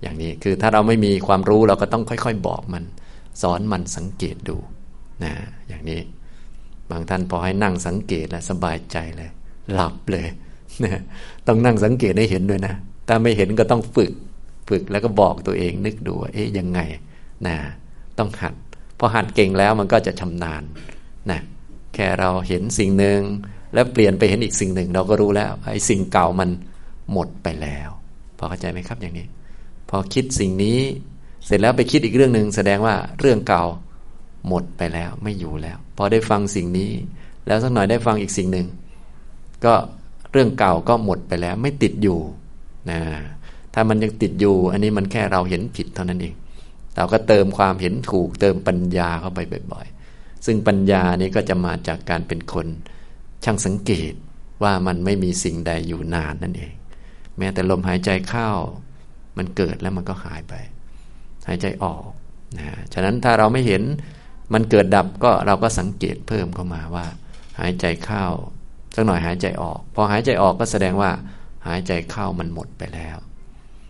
[0.02, 2.84] อย่างนี้คือถ้าเราไม่มีความรู้เราก็ต้องค่อยๆ บอกมัน
[3.42, 4.58] สอนมันสังเกตดู
[5.24, 5.34] นะ
[5.68, 6.00] อย่างนี้
[6.90, 9.30] บางท่านพอให้นั่งสังเกตแล้วสบายใจเลย
[9.74, 10.28] หลับเลย
[10.84, 11.02] นะ
[11.48, 12.74] ต้องนั่งสังเกตให้เห็นด้วยนะ
[13.08, 14.12] ถ้าไม่เห็นก็ต้องฝึก
[14.70, 16.80] ฝึกแล้วก็บอกตัวเองนึกดูว่าเอ๊ะยังไง
[17.48, 17.56] นะ
[18.18, 18.54] ต้องหัด
[19.00, 20.64] พอหัดเก่งแล้วมันก็จะชำนาญ
[21.32, 21.40] นะ
[21.94, 23.20] แค่เราเห็นสิ่งหนึ่ง
[23.74, 26.50] แล้วเปลี่ยนไปเห็นอีกสิ่งหนึ่ง เราก็รู้แล้วไอ้สิ่งเก่ามัน
[27.12, 27.90] หมดไปแล้ว
[28.38, 29.28] พอเข้าใจไหมครับอย่างนี้
[29.90, 30.80] พอคิดสิ่งนี้
[31.46, 33.64] เสร็จแล้วไปคิดอีกเรื่องหนึ่งแสดงว่าเรื่องเก่า
[34.48, 36.92] หมดไปแล้วไม่อยู่แล้ว พอได้ฟังสิ่งนี้
[37.48, 38.68] แล้วสักหน่อยได้ฟังอีกสิ่งหนึ่ง
[39.66, 39.74] ก็
[40.32, 42.20] เรื่องเก่าก็หมดไปแล้ว ไม่ติดอยู่
[42.90, 43.00] นะ
[43.74, 46.34] ถ้ามันยังติดอยู่ อันนี้มันแค่เราเห็นผิดเท่านั้นเอง
[46.96, 49.40] เราก็เติมความเห็นถูก เติมปัญญาเข้าไป
[49.72, 52.68] บ่อยๆ ซึ่งปัญญานี้ก็จะมาจากการเป็นคน
[53.44, 54.14] ช่างสังเกต
[54.64, 56.74] ว่ามันไม่มีสิ่งใดอยู่นานนั่นเอง
[57.38, 58.50] แม้แต่ลมหายใจเข้า
[59.38, 60.54] มันเกิดแล้วมันก็หายไป
[61.48, 62.08] หายใจออก
[62.58, 63.84] นะฉะนั้นถ้าเราไม่เห็น
[64.54, 67.06] มันเกิดดับก็เราก็สังเกตเพิ่มเข้ามาว่า
[67.60, 68.26] หายใจเข้า
[68.96, 71.12] สักหน่อยหายใจออก พอหายใจออกก็แสดงว่า
[71.68, 73.18] หายใจเข้ามันหมดไปแล้ว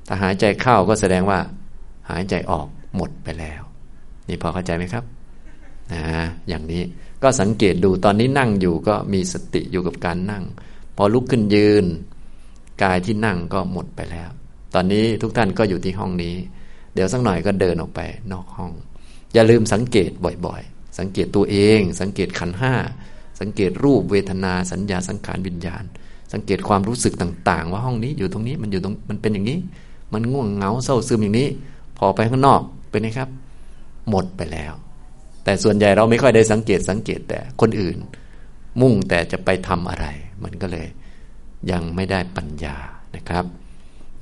[0.08, 1.40] ถ้าหายใจเข้าก็แสดงว่า
[2.10, 3.62] หายใจออก หมดไปแล้ว
[4.28, 5.04] นี่พอเข้าใจไหมครับ
[5.94, 6.04] นะ
[6.48, 6.84] อย่างนี้
[7.24, 10.44] ก็สังเกตดูตอนนี้นั่งอยู่ก็มีสติอยู่กับการนั่ง
[10.98, 11.86] พอลุกขึ้นยืน
[12.84, 14.30] กายที่นั่งก็หมดไปแล้ว
[14.74, 16.36] ตอนนี้ทุกท่านก็อยู่ที่ห้องนี้
[16.94, 18.00] เดี๋ยวสักหน่อยก็เดินออกไป
[18.32, 18.72] นอกห้อง
[19.34, 20.12] อย่าลืมสังเกต
[20.46, 22.74] บ่อยๆ สังเกตตัวเอง สังเกตขันห้า
[23.40, 25.84] สังเกตรูปเวทนาสัญญาสังขารวิญญาณ
[26.34, 29.60] สังเกตความรู้สึกต่าง ๆ ว่าห้องนี้อยู่ตรงนี้มันอยู่ตรงมันเป็นอย่างนี้
[30.14, 31.48] มันง่วงเหงาเศร้าซึมอย่างนี้
[31.98, 32.62] พอไปข้างนอก
[32.96, 33.32] เป็นไงครับ
[34.10, 34.74] หมดไปแล้ว
[35.44, 37.98] แต่ส่วนใหญ่เราไม่ค่อยได้สังเกตสังเกตแต่คนอื่น
[38.82, 40.06] มุ่งแต่จะไปทำอะไร
[40.44, 40.88] มันก็เลย
[41.72, 42.78] ยังไม่ได้ปัญญา
[43.16, 43.46] นะครับ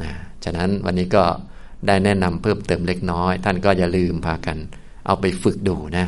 [0.01, 0.11] นะ
[0.43, 1.24] ฉะนั้นวันนี้ก็
[1.88, 4.57] ได้แนะนำเพิ่มเติมเล็กน้อย ท่านก็อย่าลืมพากัน
[5.05, 6.05] เอาไปฝึกดูนะ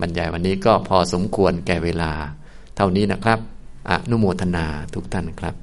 [0.00, 2.12] บรรยายวันนี้ก็พอสมควรแก่เวลา
[2.76, 3.38] เท่านี้นะครับ
[3.90, 5.54] อนุโมทนาทุกท่านครับ